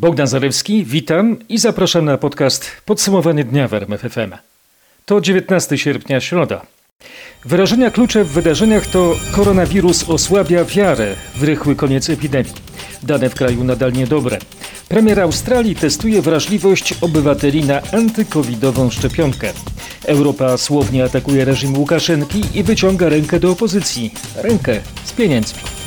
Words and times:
Bogdan 0.00 0.26
Zalewski, 0.26 0.84
witam 0.84 1.36
i 1.48 1.58
zapraszam 1.58 2.04
na 2.04 2.18
podcast 2.18 2.70
Podsumowanie 2.86 3.44
dnia 3.44 3.68
w 3.68 3.74
RMFFM. 3.74 4.32
To 5.06 5.20
19 5.20 5.78
sierpnia, 5.78 6.20
środa. 6.20 6.62
Wyrażenia 7.44 7.90
klucze 7.90 8.24
w 8.24 8.28
wydarzeniach 8.28 8.86
to 8.86 9.16
koronawirus 9.32 10.10
osłabia 10.10 10.64
wiarę 10.64 11.14
w 11.36 11.42
rychły 11.42 11.76
koniec 11.76 12.10
epidemii. 12.10 12.52
Dane 13.02 13.30
w 13.30 13.34
kraju 13.34 13.64
nadal 13.64 13.92
niedobre. 13.92 14.38
Premier 14.88 15.20
Australii 15.20 15.76
testuje 15.76 16.22
wrażliwość 16.22 16.94
obywateli 17.00 17.64
na 17.64 17.82
antykowidową 17.92 18.90
szczepionkę. 18.90 19.52
Europa 20.04 20.58
słownie 20.58 21.04
atakuje 21.04 21.44
reżim 21.44 21.78
Łukaszenki 21.78 22.42
i 22.54 22.62
wyciąga 22.62 23.08
rękę 23.08 23.40
do 23.40 23.50
opozycji. 23.50 24.14
Rękę 24.36 24.80
z 25.04 25.12
pieniędzmi. 25.12 25.79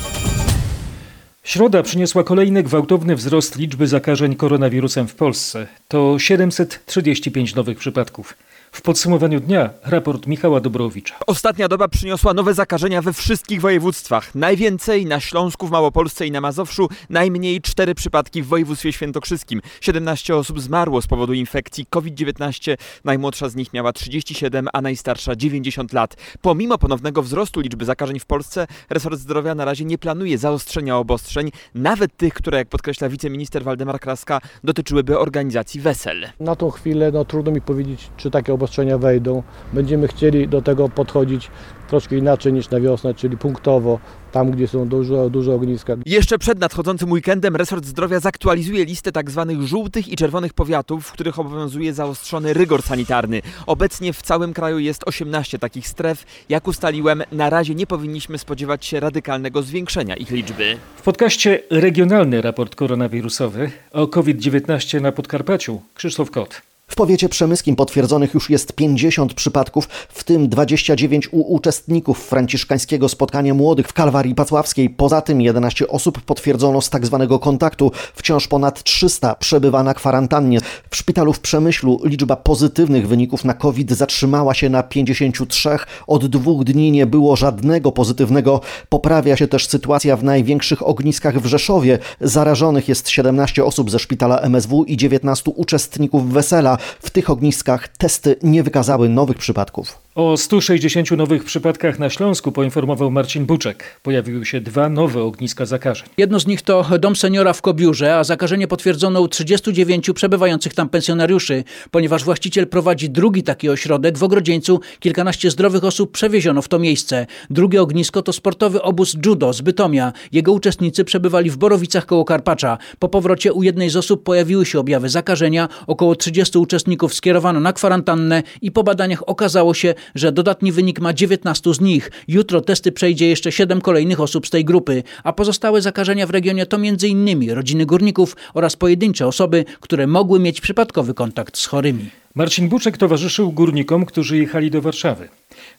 Środa 1.44 1.82
przyniosła 1.82 2.24
kolejny 2.24 2.62
gwałtowny 2.62 3.16
wzrost 3.16 3.56
liczby 3.56 3.86
zakażeń 3.86 4.36
koronawirusem 4.36 5.08
w 5.08 5.14
Polsce. 5.14 5.66
To 5.88 6.18
735 6.18 7.54
nowych 7.54 7.78
przypadków. 7.78 8.34
W 8.74 8.82
podsumowaniu 8.82 9.40
dnia 9.40 9.70
raport 9.84 10.26
Michała 10.26 10.60
Dobrowicza. 10.60 11.14
Ostatnia 11.26 11.68
doba 11.68 11.88
przyniosła 11.88 12.34
nowe 12.34 12.54
zakażenia 12.54 13.02
we 13.02 13.12
wszystkich 13.12 13.60
województwach. 13.60 14.34
Najwięcej 14.34 15.06
na 15.06 15.20
Śląsku, 15.20 15.66
w 15.66 15.70
Małopolsce 15.70 16.26
i 16.26 16.30
na 16.30 16.40
Mazowszu, 16.40 16.88
najmniej 17.10 17.60
cztery 17.60 17.94
przypadki 17.94 18.42
w 18.42 18.46
województwie 18.46 18.92
świętokrzyskim. 18.92 19.60
17 19.80 20.36
osób 20.36 20.60
zmarło 20.60 21.02
z 21.02 21.06
powodu 21.06 21.32
infekcji 21.32 21.86
COVID-19. 21.90 22.76
Najmłodsza 23.04 23.48
z 23.48 23.56
nich 23.56 23.72
miała 23.72 23.92
37, 23.92 24.68
a 24.72 24.80
najstarsza 24.80 25.36
90 25.36 25.92
lat. 25.92 26.16
Pomimo 26.42 26.78
ponownego 26.78 27.22
wzrostu 27.22 27.60
liczby 27.60 27.84
zakażeń 27.84 28.20
w 28.20 28.26
Polsce, 28.26 28.66
resort 28.90 29.18
zdrowia 29.18 29.54
na 29.54 29.64
razie 29.64 29.84
nie 29.84 29.98
planuje 29.98 30.38
zaostrzenia 30.38 30.96
obostrzeń, 30.96 31.50
nawet 31.74 32.16
tych, 32.16 32.34
które, 32.34 32.58
jak 32.58 32.68
podkreśla 32.68 33.08
wiceminister 33.08 33.64
Waldemar 33.64 34.00
Kraska, 34.00 34.40
dotyczyłyby 34.64 35.18
organizacji 35.18 35.80
wesel. 35.80 36.26
Na 36.40 36.56
tą 36.56 36.70
chwilę 36.70 37.12
no, 37.12 37.24
trudno 37.24 37.52
mi 37.52 37.60
powiedzieć, 37.60 38.10
czy 38.16 38.30
takie 38.30 38.52
obostrzenia 38.52 38.63
wejdą. 38.98 39.42
Będziemy 39.72 40.08
chcieli 40.08 40.48
do 40.48 40.62
tego 40.62 40.88
podchodzić 40.88 41.50
troszkę 41.88 42.16
inaczej 42.16 42.52
niż 42.52 42.70
na 42.70 42.80
wiosnę, 42.80 43.14
czyli 43.14 43.36
punktowo, 43.36 43.98
tam 44.32 44.50
gdzie 44.50 44.68
są 44.68 44.88
duże, 44.88 45.30
duże 45.30 45.54
ogniska. 45.54 45.96
Jeszcze 46.06 46.38
przed 46.38 46.58
nadchodzącym 46.58 47.12
weekendem 47.12 47.56
resort 47.56 47.84
zdrowia 47.84 48.20
zaktualizuje 48.20 48.84
listę 48.84 49.12
tzw. 49.12 49.56
żółtych 49.60 50.08
i 50.08 50.16
czerwonych 50.16 50.52
powiatów, 50.52 51.06
w 51.06 51.12
których 51.12 51.38
obowiązuje 51.38 51.94
zaostrzony 51.94 52.52
rygor 52.52 52.82
sanitarny. 52.82 53.42
Obecnie 53.66 54.12
w 54.12 54.22
całym 54.22 54.52
kraju 54.52 54.78
jest 54.78 55.02
18 55.06 55.58
takich 55.58 55.88
stref. 55.88 56.24
Jak 56.48 56.68
ustaliłem, 56.68 57.22
na 57.32 57.50
razie 57.50 57.74
nie 57.74 57.86
powinniśmy 57.86 58.38
spodziewać 58.38 58.84
się 58.86 59.00
radykalnego 59.00 59.62
zwiększenia 59.62 60.16
ich 60.16 60.30
liczby. 60.30 60.76
W 60.96 61.02
podcaście 61.02 61.62
regionalny 61.70 62.42
raport 62.42 62.74
koronawirusowy 62.74 63.70
o 63.92 64.06
COVID-19 64.06 65.00
na 65.00 65.12
Podkarpaciu 65.12 65.80
Krzysztof 65.94 66.30
Kot. 66.30 66.73
W 66.86 66.96
powiecie 66.96 67.28
przemyskim 67.28 67.76
potwierdzonych 67.76 68.34
już 68.34 68.50
jest 68.50 68.72
50 68.72 69.34
przypadków, 69.34 69.88
w 70.08 70.24
tym 70.24 70.48
29 70.48 71.28
u 71.32 71.40
uczestników 71.54 72.24
franciszkańskiego 72.24 73.08
spotkania 73.08 73.54
młodych 73.54 73.88
w 73.88 73.92
Kalwarii 73.92 74.34
Pacławskiej. 74.34 74.90
Poza 74.90 75.20
tym 75.20 75.40
11 75.40 75.88
osób 75.88 76.20
potwierdzono 76.20 76.80
z 76.80 76.90
tak 76.90 77.06
zwanego 77.06 77.38
kontaktu. 77.38 77.92
Wciąż 78.14 78.48
ponad 78.48 78.82
300 78.82 79.34
przebywa 79.34 79.82
na 79.82 79.94
kwarantannie. 79.94 80.58
W 80.90 80.96
szpitalu 80.96 81.32
w 81.32 81.40
Przemyślu 81.40 82.00
liczba 82.04 82.36
pozytywnych 82.36 83.08
wyników 83.08 83.44
na 83.44 83.54
COVID 83.54 83.92
zatrzymała 83.92 84.54
się 84.54 84.70
na 84.70 84.82
53. 84.82 85.70
Od 86.06 86.26
dwóch 86.26 86.64
dni 86.64 86.90
nie 86.90 87.06
było 87.06 87.36
żadnego 87.36 87.92
pozytywnego. 87.92 88.60
Poprawia 88.88 89.36
się 89.36 89.48
też 89.48 89.68
sytuacja 89.68 90.16
w 90.16 90.24
największych 90.24 90.88
ogniskach 90.88 91.40
w 91.40 91.46
Rzeszowie. 91.46 91.98
Zarażonych 92.20 92.88
jest 92.88 93.08
17 93.08 93.64
osób 93.64 93.90
ze 93.90 93.98
szpitala 93.98 94.38
MSW 94.38 94.84
i 94.84 94.96
19 94.96 95.50
uczestników 95.50 96.32
wesela. 96.32 96.73
W 97.02 97.10
tych 97.10 97.30
ogniskach 97.30 97.88
testy 97.88 98.36
nie 98.42 98.62
wykazały 98.62 99.08
nowych 99.08 99.38
przypadków. 99.38 100.03
O 100.14 100.36
160 100.36 101.10
nowych 101.10 101.44
przypadkach 101.44 101.98
na 101.98 102.10
Śląsku 102.10 102.52
poinformował 102.52 103.10
Marcin 103.10 103.46
Buczek. 103.46 104.00
Pojawiły 104.02 104.46
się 104.46 104.60
dwa 104.60 104.88
nowe 104.88 105.22
ogniska 105.22 105.66
zakażeń. 105.66 106.08
Jedno 106.16 106.40
z 106.40 106.46
nich 106.46 106.62
to 106.62 106.86
dom 106.98 107.16
seniora 107.16 107.52
w 107.52 107.62
Kobiurze, 107.62 108.16
a 108.16 108.24
zakażenie 108.24 108.66
potwierdzono 108.66 109.20
u 109.20 109.28
39 109.28 110.10
przebywających 110.14 110.74
tam 110.74 110.88
pensjonariuszy. 110.88 111.64
Ponieważ 111.90 112.24
właściciel 112.24 112.66
prowadzi 112.66 113.10
drugi 113.10 113.42
taki 113.42 113.68
ośrodek, 113.68 114.18
w 114.18 114.22
Ogrodzieńcu 114.22 114.80
kilkanaście 115.00 115.50
zdrowych 115.50 115.84
osób 115.84 116.12
przewieziono 116.12 116.62
w 116.62 116.68
to 116.68 116.78
miejsce. 116.78 117.26
Drugie 117.50 117.82
ognisko 117.82 118.22
to 118.22 118.32
sportowy 118.32 118.82
obóz 118.82 119.16
judo 119.26 119.52
z 119.52 119.60
Bytomia. 119.60 120.12
Jego 120.32 120.52
uczestnicy 120.52 121.04
przebywali 121.04 121.50
w 121.50 121.56
Borowicach 121.56 122.06
koło 122.06 122.24
Karpacza. 122.24 122.78
Po 122.98 123.08
powrocie 123.08 123.52
u 123.52 123.62
jednej 123.62 123.90
z 123.90 123.96
osób 123.96 124.22
pojawiły 124.22 124.66
się 124.66 124.78
objawy 124.78 125.08
zakażenia. 125.08 125.68
Około 125.86 126.16
30 126.16 126.58
uczestników 126.58 127.14
skierowano 127.14 127.60
na 127.60 127.72
kwarantannę 127.72 128.42
i 128.62 128.70
po 128.70 128.84
badaniach 128.84 129.28
okazało 129.28 129.74
się, 129.74 129.94
że 130.14 130.32
dodatni 130.32 130.72
wynik 130.72 131.00
ma 131.00 131.12
19 131.12 131.74
z 131.74 131.80
nich. 131.80 132.10
Jutro 132.28 132.60
testy 132.60 132.92
przejdzie 132.92 133.28
jeszcze 133.28 133.52
7 133.52 133.80
kolejnych 133.80 134.20
osób 134.20 134.46
z 134.46 134.50
tej 134.50 134.64
grupy, 134.64 135.02
a 135.24 135.32
pozostałe 135.32 135.82
zakażenia 135.82 136.26
w 136.26 136.30
regionie 136.30 136.66
to 136.66 136.76
m.in. 136.76 137.50
rodziny 137.50 137.86
górników 137.86 138.36
oraz 138.54 138.76
pojedyncze 138.76 139.26
osoby, 139.26 139.64
które 139.80 140.06
mogły 140.06 140.40
mieć 140.40 140.60
przypadkowy 140.60 141.14
kontakt 141.14 141.58
z 141.58 141.66
chorymi. 141.66 142.10
Marcin 142.34 142.68
Buczek 142.68 142.96
towarzyszył 142.96 143.52
górnikom, 143.52 144.06
którzy 144.06 144.38
jechali 144.38 144.70
do 144.70 144.82
Warszawy. 144.82 145.28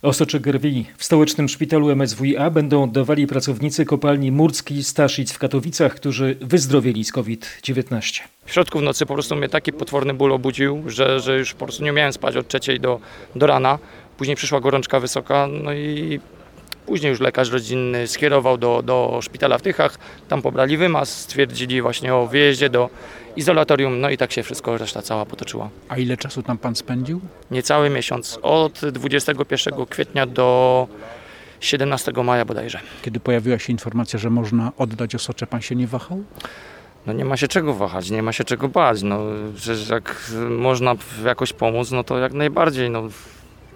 Osocze 0.01 0.39
krwi 0.39 0.85
w 0.97 1.03
stołecznym 1.03 1.49
szpitalu 1.49 1.89
MSWiA 1.95 2.49
będą 2.49 2.83
oddawali 2.83 3.27
pracownicy 3.27 3.85
kopalni 3.85 4.31
Murcki 4.31 4.83
Staszic 4.83 5.31
w 5.31 5.39
Katowicach, 5.39 5.95
którzy 5.95 6.35
wyzdrowieli 6.41 7.05
z 7.05 7.11
COVID-19. 7.11 8.21
W 8.45 8.53
środku 8.53 8.79
w 8.79 8.81
nocy 8.81 9.05
po 9.05 9.13
prostu 9.13 9.35
mnie 9.35 9.49
taki 9.49 9.73
potworny 9.73 10.13
ból 10.13 10.31
obudził, 10.31 10.83
że, 10.87 11.19
że 11.19 11.37
już 11.37 11.53
po 11.53 11.65
prostu 11.65 11.83
nie 11.83 11.91
miałem 11.91 12.13
spać 12.13 12.35
od 12.35 12.47
trzeciej 12.47 12.79
do, 12.79 12.99
do 13.35 13.47
rana. 13.47 13.79
Później 14.17 14.35
przyszła 14.35 14.59
gorączka 14.59 14.99
wysoka, 14.99 15.47
no 15.63 15.73
i 15.73 16.19
później 16.85 17.09
już 17.09 17.19
lekarz 17.19 17.51
rodzinny 17.51 18.07
skierował 18.07 18.57
do, 18.57 18.81
do 18.81 19.19
szpitala 19.21 19.57
w 19.57 19.61
Tychach. 19.61 19.97
Tam 20.27 20.41
pobrali 20.41 20.77
wymaz, 20.77 21.17
stwierdzili 21.17 21.81
właśnie 21.81 22.15
o 22.15 22.27
wyjeździe 22.27 22.69
do 22.69 22.89
izolatorium, 23.35 24.01
no 24.01 24.09
i 24.09 24.17
tak 24.17 24.31
się 24.31 24.43
wszystko, 24.43 24.77
reszta 24.77 25.01
cała 25.01 25.25
potoczyła. 25.25 25.69
A 25.89 25.97
ile 25.97 26.17
czasu 26.17 26.43
tam 26.43 26.57
pan 26.57 26.75
spędził? 26.75 27.21
Niecały 27.51 27.89
miesiąc, 27.89 28.39
od 28.41 28.79
21 28.91 29.85
kwietnia 29.85 30.25
do 30.25 30.87
17 31.59 32.11
maja 32.23 32.45
bodajże. 32.45 32.79
Kiedy 33.01 33.19
pojawiła 33.19 33.59
się 33.59 33.73
informacja, 33.73 34.19
że 34.19 34.29
można 34.29 34.71
oddać 34.77 35.15
osocze, 35.15 35.47
pan 35.47 35.61
się 35.61 35.75
nie 35.75 35.87
wahał? 35.87 36.23
No 37.05 37.13
nie 37.13 37.25
ma 37.25 37.37
się 37.37 37.47
czego 37.47 37.73
wahać, 37.73 38.09
nie 38.09 38.23
ma 38.23 38.31
się 38.31 38.43
czego 38.43 38.67
bać. 38.67 39.03
No, 39.03 39.19
przecież 39.55 39.89
jak 39.89 40.31
można 40.49 40.95
jakoś 41.25 41.53
pomóc, 41.53 41.91
no 41.91 42.03
to 42.03 42.17
jak 42.17 42.33
najbardziej. 42.33 42.89
No, 42.89 43.03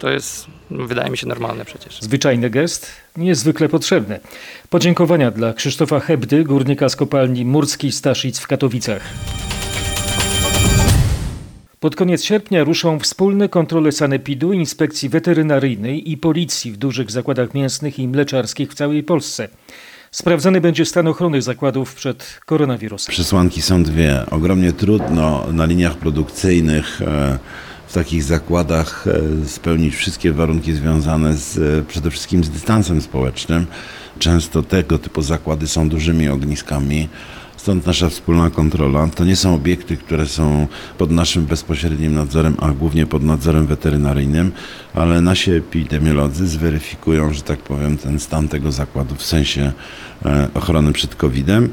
to 0.00 0.10
jest, 0.10 0.46
wydaje 0.70 1.10
mi 1.10 1.18
się, 1.18 1.26
normalne 1.26 1.64
przecież. 1.64 2.00
Zwyczajny 2.00 2.50
gest, 2.50 2.86
niezwykle 3.16 3.68
potrzebny. 3.68 4.20
Podziękowania 4.70 5.30
dla 5.30 5.52
Krzysztofa 5.52 6.00
Hebdy, 6.00 6.44
górnika 6.44 6.88
z 6.88 6.96
kopalni 6.96 7.44
Murski 7.44 7.92
Staszic 7.92 8.38
w 8.38 8.46
Katowicach. 8.46 9.02
Pod 11.80 11.96
koniec 11.96 12.24
sierpnia 12.24 12.64
ruszą 12.64 12.98
wspólne 12.98 13.48
kontrole 13.48 13.92
sanepidu, 13.92 14.52
inspekcji 14.52 15.08
weterynaryjnej 15.08 16.10
i 16.10 16.16
policji 16.16 16.72
w 16.72 16.76
dużych 16.76 17.10
zakładach 17.10 17.54
mięsnych 17.54 17.98
i 17.98 18.08
mleczarskich 18.08 18.70
w 18.70 18.74
całej 18.74 19.02
Polsce. 19.02 19.48
Sprawdzany 20.10 20.60
będzie 20.60 20.84
stan 20.84 21.06
ochrony 21.06 21.42
zakładów 21.42 21.94
przed 21.94 22.40
koronawirusem. 22.46 23.12
Przesłanki 23.12 23.62
są 23.62 23.82
dwie. 23.82 24.26
Ogromnie 24.30 24.72
trudno 24.72 25.46
na 25.52 25.64
liniach 25.66 25.96
produkcyjnych 25.96 27.02
e, 27.02 27.38
w 27.90 27.92
takich 27.92 28.22
zakładach 28.22 29.06
e, 29.06 29.48
spełnić 29.48 29.94
wszystkie 29.94 30.32
warunki 30.32 30.72
związane 30.72 31.36
z, 31.36 31.58
e, 31.58 31.82
przede 31.88 32.10
wszystkim 32.10 32.44
z 32.44 32.50
dystansem 32.50 33.00
społecznym. 33.00 33.66
Często 34.18 34.62
tego 34.62 34.98
typu 34.98 35.22
zakłady 35.22 35.68
są 35.68 35.88
dużymi 35.88 36.28
ogniskami. 36.28 37.08
Stąd 37.56 37.86
nasza 37.86 38.08
wspólna 38.08 38.50
kontrola. 38.50 39.08
To 39.14 39.24
nie 39.24 39.36
są 39.36 39.54
obiekty, 39.54 39.96
które 39.96 40.26
są 40.26 40.66
pod 40.98 41.10
naszym 41.10 41.46
bezpośrednim 41.46 42.14
nadzorem, 42.14 42.56
a 42.60 42.70
głównie 42.70 43.06
pod 43.06 43.22
nadzorem 43.22 43.66
weterynaryjnym, 43.66 44.52
ale 44.94 45.20
nasi 45.20 45.50
epidemiolodzy 45.50 46.48
zweryfikują, 46.48 47.32
że 47.32 47.42
tak 47.42 47.58
powiem, 47.58 47.98
ten 47.98 48.20
stan 48.20 48.48
tego 48.48 48.72
zakładu 48.72 49.14
w 49.14 49.22
sensie 49.22 49.72
e, 50.24 50.48
ochrony 50.54 50.92
przed 50.92 51.14
COVID-em. 51.14 51.68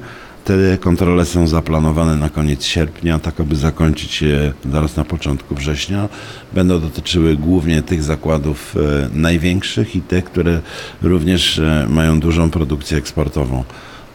Te 0.48 0.78
kontrole 0.78 1.26
są 1.26 1.48
zaplanowane 1.48 2.16
na 2.16 2.30
koniec 2.30 2.66
sierpnia, 2.66 3.20
tak 3.20 3.40
aby 3.40 3.56
zakończyć 3.56 4.22
je 4.22 4.54
zaraz 4.72 4.96
na 4.96 5.06
początku 5.06 5.56
września. 5.56 6.10
Będą 6.54 6.80
dotyczyły 6.80 7.36
głównie 7.36 7.82
tych 7.82 8.04
zakładów 8.04 8.76
e, 8.76 9.10
największych 9.14 9.96
i 9.96 10.02
tych, 10.02 10.26
które 10.26 10.62
również 11.02 11.60
e, 11.60 11.88
mają 11.90 12.20
dużą 12.20 12.50
produkcję 12.50 12.98
eksportową 12.98 13.64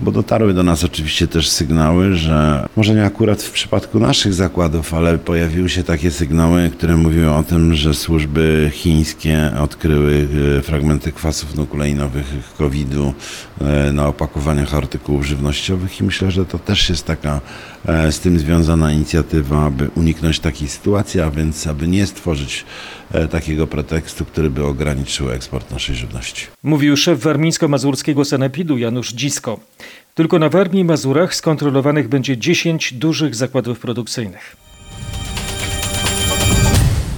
bo 0.01 0.13
dotarły 0.13 0.55
do 0.55 0.63
nas 0.63 0.85
oczywiście 0.85 1.29
też 1.29 1.49
sygnały, 1.49 2.15
że 2.15 2.69
może 2.77 2.95
nie 2.95 3.05
akurat 3.05 3.43
w 3.43 3.51
przypadku 3.51 4.01
naszych 4.01 4.35
zakładów, 4.35 4.95
ale 4.95 5.19
pojawiły 5.19 5.69
się 5.69 5.85
takie 5.85 6.11
sygnały, 6.11 6.71
które 6.71 6.97
mówiły 6.97 7.31
o 7.31 7.43
tym, 7.43 7.75
że 7.75 7.95
służby 7.95 8.71
chińskie 8.75 9.51
odkryły 9.61 10.29
e, 10.59 10.63
fragmenty 10.63 11.13
kwasów 11.13 11.55
nukleinowych 11.55 12.27
COVID-u 12.59 13.15
e, 13.61 13.93
na 13.93 14.07
opakowaniach 14.07 14.75
artykułów 14.75 15.27
żywnościowych 15.27 16.01
i 16.01 16.05
myślę, 16.05 16.31
że 16.31 16.47
to 16.47 16.59
też 16.59 16.89
jest 16.89 17.07
taka 17.07 17.41
z 18.11 18.21
tym 18.21 18.39
związana 18.39 18.93
inicjatywa, 18.93 19.65
aby 19.65 19.91
uniknąć 19.95 20.41
takiej 20.41 20.69
sytuacji, 20.69 21.21
a 21.21 21.31
więc 21.31 21.67
aby 21.67 21.89
nie 21.89 22.07
stworzyć 22.07 22.65
e, 23.13 23.29
takiego 23.29 23.67
pretekstu, 23.67 24.25
który 24.25 24.51
by 24.51 24.65
ograniczył 24.65 25.31
eksport 25.31 25.71
naszej 25.71 25.95
żywności. 25.95 26.47
Mówił 26.63 26.97
szef 26.97 27.21
warmińsko-mazurskiego 27.21 28.25
sanepidu 28.25 28.79
Janusz 28.79 29.13
Dzisko. 29.13 29.61
Tylko 30.15 30.39
na 30.39 30.49
Warmii 30.49 30.81
i 30.81 30.85
Mazurach 30.85 31.35
skontrolowanych 31.35 32.09
będzie 32.09 32.39
10 32.39 32.93
dużych 32.93 33.35
zakładów 33.35 33.79
produkcyjnych. 33.79 34.57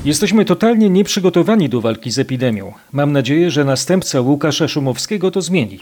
Jesteśmy 0.05 0.45
totalnie 0.45 0.91
nieprzygotowani 0.91 1.69
do 1.69 1.81
walki 1.81 2.11
z 2.11 2.19
epidemią. 2.19 2.73
Mam 2.93 3.13
nadzieję, 3.13 3.51
że 3.51 3.65
następca 3.65 4.21
Łukasza 4.21 4.69
Szumowskiego 4.69 5.31
to 5.31 5.43
zmieni. 5.43 5.81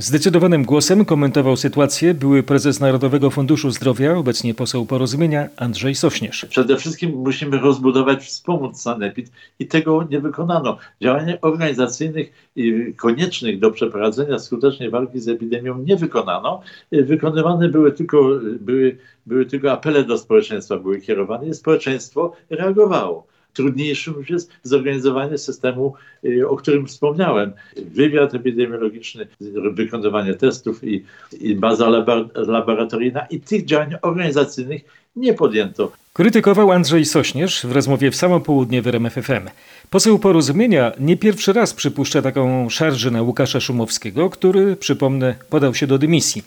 Zdecydowanym 0.00 0.64
głosem 0.64 1.04
komentował 1.04 1.56
sytuację 1.56 2.14
były 2.14 2.42
prezes 2.42 2.80
Narodowego 2.80 3.30
Funduszu 3.30 3.70
Zdrowia, 3.70 4.16
obecnie 4.16 4.54
poseł 4.54 4.86
porozumienia 4.86 5.48
Andrzej 5.56 5.94
Sośnierz. 5.94 6.44
Przede 6.44 6.76
wszystkim 6.76 7.10
musimy 7.10 7.58
rozbudować, 7.58 8.24
wspomóc 8.24 8.80
sanepid 8.80 9.30
i 9.58 9.66
tego 9.66 10.06
nie 10.10 10.20
wykonano. 10.20 10.78
Działań 11.02 11.32
organizacyjnych 11.42 12.52
koniecznych 12.96 13.58
do 13.58 13.70
przeprowadzenia 13.70 14.38
skutecznej 14.38 14.90
walki 14.90 15.20
z 15.20 15.28
epidemią 15.28 15.78
nie 15.78 15.96
wykonano. 15.96 16.62
Wykonywane 16.92 17.68
były 17.68 17.92
tylko, 17.92 18.30
były, 18.60 18.96
były 19.26 19.46
tylko 19.46 19.72
apele 19.72 20.04
do 20.04 20.18
społeczeństwa, 20.18 20.76
były 20.76 21.00
kierowane 21.00 21.48
i 21.48 21.54
społeczeństwo 21.54 22.32
reagowało. 22.50 23.29
Trudniejszym 23.52 24.14
już 24.14 24.30
jest 24.30 24.52
zorganizowanie 24.62 25.38
systemu, 25.38 25.94
y, 26.24 26.48
o 26.48 26.56
którym 26.56 26.86
wspomniałem. 26.86 27.52
Wywiad 27.76 28.34
epidemiologiczny, 28.34 29.26
wykonywanie 29.72 30.34
testów 30.34 30.84
i, 30.84 31.04
i 31.40 31.54
baza 31.54 31.88
laboratoryjna 32.34 33.26
i 33.26 33.40
tych 33.40 33.64
działań 33.64 33.94
organizacyjnych 34.02 34.99
nie 35.16 35.34
podjęto. 35.34 35.92
Krytykował 36.12 36.72
Andrzej 36.72 37.04
Sośnierz 37.04 37.66
w 37.66 37.72
rozmowie 37.72 38.10
w 38.10 38.16
samo 38.16 38.40
południe 38.40 38.82
w 38.82 38.86
RMFFM. 38.86 39.48
Poseł 39.90 40.18
Porozumienia 40.18 40.92
nie 41.00 41.16
pierwszy 41.16 41.52
raz 41.52 41.74
przypuszcza 41.74 42.22
taką 42.22 42.68
szarżę 42.68 43.10
na 43.10 43.22
Łukasza 43.22 43.60
Szumowskiego, 43.60 44.30
który, 44.30 44.76
przypomnę, 44.76 45.34
podał 45.50 45.74
się 45.74 45.86
do 45.86 45.98
dymisji. 45.98 46.42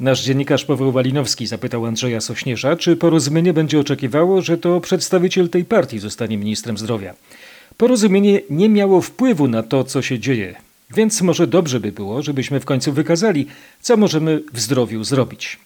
Nasz 0.00 0.24
dziennikarz 0.24 0.64
Paweł 0.64 0.92
Walinowski 0.92 1.46
zapytał 1.46 1.86
Andrzeja 1.86 2.20
Sośnierza, 2.20 2.76
czy 2.76 2.96
Porozumienie 2.96 3.52
będzie 3.52 3.80
oczekiwało, 3.80 4.42
że 4.42 4.58
to 4.58 4.80
przedstawiciel 4.80 5.48
tej 5.48 5.64
partii 5.64 5.98
zostanie 5.98 6.38
ministrem 6.38 6.78
zdrowia. 6.78 7.14
Porozumienie 7.76 8.40
nie 8.50 8.68
miało 8.68 9.00
wpływu 9.00 9.48
na 9.48 9.62
to, 9.62 9.84
co 9.84 10.02
się 10.02 10.18
dzieje, 10.18 10.54
więc 10.94 11.22
może 11.22 11.46
dobrze 11.46 11.80
by 11.80 11.92
było, 11.92 12.22
żebyśmy 12.22 12.60
w 12.60 12.64
końcu 12.64 12.92
wykazali, 12.92 13.46
co 13.80 13.96
możemy 13.96 14.42
w 14.52 14.60
zdrowiu 14.60 15.04
zrobić. 15.04 15.58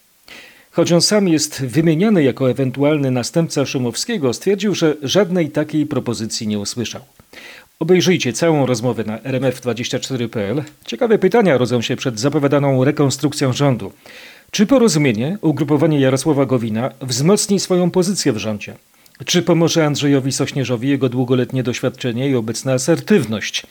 Choć 0.75 0.93
on 0.93 1.01
sam 1.01 1.29
jest 1.29 1.65
wymieniany 1.65 2.23
jako 2.23 2.51
ewentualny 2.51 3.11
następca 3.11 3.67
Szumowskiego, 3.67 4.33
stwierdził, 4.33 4.75
że 4.75 4.97
żadnej 5.03 5.51
takiej 5.51 5.87
propozycji 5.87 6.47
nie 6.47 6.59
usłyszał. 6.59 7.01
Obejrzyjcie 7.79 8.33
całą 8.33 8.67
rozmowę 8.67 9.05
na 9.05 9.19
rmf24.pl. 9.19 10.63
Ciekawe 10.87 11.19
pytania 11.19 11.59
rodzą 11.59 11.83
się 11.83 11.97
przed 11.97 12.21
zapowiadaną 12.21 12.85
rekonstrukcją 12.85 13.53
rządu. 13.53 13.93
Czy 14.51 14.67
porozumienie, 14.67 15.39
ugrupowanie 15.41 16.01
Jarosława 16.01 16.47
Gowina 16.47 16.91
wzmocni 17.03 17.61
swoją 17.61 17.91
pozycję 17.91 18.33
w 18.33 18.39
rządzie? 18.39 18.75
Czy 19.25 19.43
pomoże 19.43 19.87
Andrzejowi 19.87 20.33
Sośnierzowi 20.33 20.89
jego 20.89 21.09
długoletnie 21.09 21.63
doświadczenie 21.63 22.29
i 22.29 22.35
obecna 22.35 22.73
asertywność? 22.73 23.67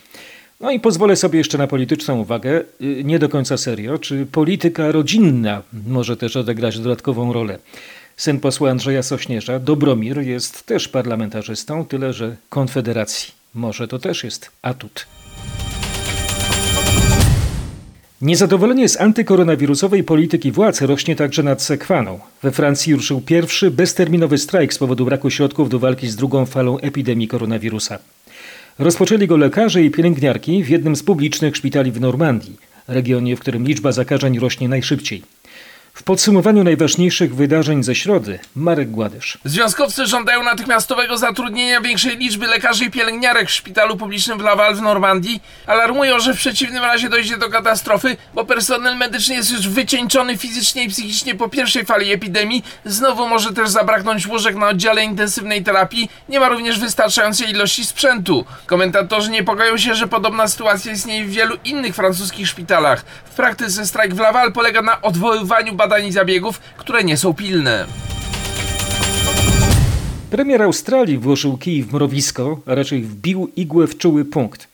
No 0.60 0.70
i 0.70 0.80
pozwolę 0.80 1.16
sobie 1.16 1.38
jeszcze 1.38 1.58
na 1.58 1.66
polityczną 1.66 2.20
uwagę, 2.20 2.62
y, 2.80 3.04
nie 3.04 3.18
do 3.18 3.28
końca 3.28 3.56
serio, 3.56 3.98
czy 3.98 4.26
polityka 4.26 4.92
rodzinna 4.92 5.62
może 5.86 6.16
też 6.16 6.36
odegrać 6.36 6.78
dodatkową 6.78 7.32
rolę. 7.32 7.58
Syn 8.16 8.40
posła 8.40 8.70
Andrzeja 8.70 9.02
Sośnierza, 9.02 9.58
Dobromir, 9.58 10.18
jest 10.18 10.66
też 10.66 10.88
parlamentarzystą, 10.88 11.84
tyle 11.84 12.12
że 12.12 12.36
Konfederacji. 12.48 13.34
Może 13.54 13.88
to 13.88 13.98
też 13.98 14.24
jest 14.24 14.50
atut. 14.62 15.06
Niezadowolenie 18.20 18.88
z 18.88 19.00
antykoronawirusowej 19.00 20.04
polityki 20.04 20.52
władz 20.52 20.80
rośnie 20.80 21.16
także 21.16 21.42
nad 21.42 21.62
Sekwaną. 21.62 22.20
We 22.42 22.50
Francji 22.50 22.94
ruszył 22.94 23.20
pierwszy 23.20 23.70
bezterminowy 23.70 24.38
strajk 24.38 24.74
z 24.74 24.78
powodu 24.78 25.04
braku 25.04 25.30
środków 25.30 25.68
do 25.68 25.78
walki 25.78 26.08
z 26.08 26.16
drugą 26.16 26.46
falą 26.46 26.78
epidemii 26.78 27.28
koronawirusa. 27.28 27.98
Rozpoczęli 28.78 29.26
go 29.26 29.36
lekarze 29.36 29.82
i 29.82 29.90
pielęgniarki 29.90 30.64
w 30.64 30.68
jednym 30.68 30.96
z 30.96 31.02
publicznych 31.02 31.56
szpitali 31.56 31.92
w 31.92 32.00
Normandii, 32.00 32.56
regionie, 32.88 33.36
w 33.36 33.40
którym 33.40 33.66
liczba 33.66 33.92
zakażeń 33.92 34.38
rośnie 34.38 34.68
najszybciej. 34.68 35.22
W 35.94 36.02
podsumowaniu 36.02 36.64
najważniejszych 36.64 37.34
wydarzeń 37.34 37.82
ze 37.82 37.94
środy 37.94 38.38
Marek 38.56 38.90
Gładysz. 38.90 39.38
Związkowcy 39.44 40.06
żądają 40.06 40.42
natychmiastowego 40.42 41.18
zatrudnienia 41.18 41.80
większej 41.80 42.16
liczby 42.16 42.46
lekarzy 42.46 42.84
i 42.84 42.90
pielęgniarek 42.90 43.48
w 43.48 43.52
szpitalu 43.52 43.96
publicznym 43.96 44.38
w 44.38 44.42
Laval 44.42 44.74
w 44.74 44.82
Normandii. 44.82 45.42
Alarmują, 45.66 46.20
że 46.20 46.34
w 46.34 46.36
przeciwnym 46.36 46.82
razie 46.82 47.08
dojdzie 47.08 47.36
do 47.36 47.50
katastrofy, 47.50 48.16
bo 48.34 48.44
personel 48.44 48.96
medyczny 48.96 49.34
jest 49.34 49.50
już 49.50 49.68
wycieńczony 49.68 50.36
fizycznie 50.38 50.84
i 50.84 50.88
psychicznie 50.88 51.34
po 51.34 51.48
pierwszej 51.48 51.84
fali 51.84 52.12
epidemii. 52.12 52.64
Znowu 52.84 53.28
może 53.28 53.52
też 53.52 53.68
zabraknąć 53.68 54.26
łóżek 54.26 54.56
na 54.56 54.68
oddziale 54.68 55.04
intensywnej 55.04 55.64
terapii. 55.64 56.10
Nie 56.28 56.40
ma 56.40 56.48
również 56.48 56.78
wystarczającej 56.78 57.50
ilości 57.50 57.84
sprzętu. 57.84 58.44
Komentatorzy 58.66 59.30
niepokoją 59.30 59.78
się, 59.78 59.94
że 59.94 60.08
podobna 60.08 60.48
sytuacja 60.48 60.92
istnieje 60.92 61.24
w 61.24 61.30
wielu 61.30 61.56
innych 61.64 61.94
francuskich 61.94 62.48
szpitalach. 62.48 63.04
W 63.24 63.36
praktyce 63.36 63.86
strajk 63.86 64.14
w 64.14 64.18
Laval 64.18 64.52
polega 64.52 64.82
na 64.82 65.02
odwoływaniu 65.02 65.74
badań 65.88 66.06
i 66.06 66.12
zabiegów, 66.12 66.60
które 66.76 67.04
nie 67.04 67.16
są 67.16 67.34
pilne. 67.34 67.86
Premier 70.30 70.62
Australii 70.62 71.18
włożył 71.18 71.56
kij 71.56 71.82
w 71.82 71.92
mrowisko, 71.92 72.60
a 72.66 72.74
raczej 72.74 73.02
wbił 73.02 73.50
igłę 73.56 73.86
w 73.86 73.98
czuły 73.98 74.24
punkt. 74.24 74.68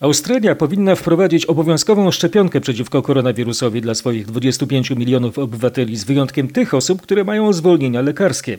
Australia 0.00 0.54
powinna 0.54 0.94
wprowadzić 0.94 1.46
obowiązkową 1.46 2.10
szczepionkę 2.10 2.60
przeciwko 2.60 3.02
koronawirusowi 3.02 3.80
dla 3.80 3.94
swoich 3.94 4.26
25 4.26 4.90
milionów 4.90 5.38
obywateli, 5.38 5.96
z 5.96 6.04
wyjątkiem 6.04 6.48
tych 6.48 6.74
osób, 6.74 7.02
które 7.02 7.24
mają 7.24 7.52
zwolnienia 7.52 8.00
lekarskie. 8.02 8.58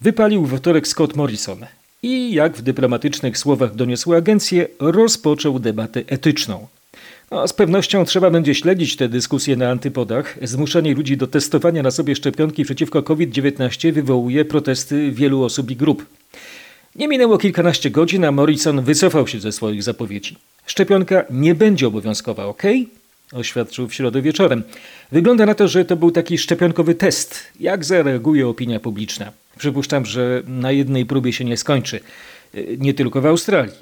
Wypalił 0.00 0.46
we 0.46 0.56
wtorek 0.56 0.88
Scott 0.88 1.16
Morrison. 1.16 1.58
I, 2.02 2.34
jak 2.34 2.56
w 2.56 2.62
dyplomatycznych 2.62 3.38
słowach 3.38 3.74
doniosły 3.74 4.16
agencje, 4.16 4.66
rozpoczął 4.80 5.58
debatę 5.58 6.02
etyczną. 6.06 6.66
No, 7.30 7.48
z 7.48 7.52
pewnością 7.52 8.04
trzeba 8.04 8.30
będzie 8.30 8.54
śledzić 8.54 8.96
te 8.96 9.08
dyskusje 9.08 9.56
na 9.56 9.70
antypodach. 9.70 10.38
Zmuszanie 10.42 10.94
ludzi 10.94 11.16
do 11.16 11.26
testowania 11.26 11.82
na 11.82 11.90
sobie 11.90 12.16
szczepionki 12.16 12.64
przeciwko 12.64 13.02
COVID-19 13.02 13.92
wywołuje 13.92 14.44
protesty 14.44 15.12
wielu 15.12 15.42
osób 15.42 15.70
i 15.70 15.76
grup. 15.76 16.06
Nie 16.96 17.08
minęło 17.08 17.38
kilkanaście 17.38 17.90
godzin, 17.90 18.24
a 18.24 18.32
Morrison 18.32 18.82
wycofał 18.82 19.26
się 19.26 19.40
ze 19.40 19.52
swoich 19.52 19.82
zapowiedzi. 19.82 20.36
Szczepionka 20.66 21.24
nie 21.30 21.54
będzie 21.54 21.86
obowiązkowa, 21.86 22.46
ok? 22.46 22.62
Oświadczył 23.32 23.88
w 23.88 23.94
środę 23.94 24.22
wieczorem. 24.22 24.62
Wygląda 25.12 25.46
na 25.46 25.54
to, 25.54 25.68
że 25.68 25.84
to 25.84 25.96
był 25.96 26.10
taki 26.10 26.38
szczepionkowy 26.38 26.94
test. 26.94 27.40
Jak 27.60 27.84
zareaguje 27.84 28.48
opinia 28.48 28.80
publiczna? 28.80 29.32
Przypuszczam, 29.58 30.06
że 30.06 30.42
na 30.46 30.72
jednej 30.72 31.06
próbie 31.06 31.32
się 31.32 31.44
nie 31.44 31.56
skończy. 31.56 32.00
Nie 32.78 32.94
tylko 32.94 33.20
w 33.20 33.26
Australii. 33.26 33.72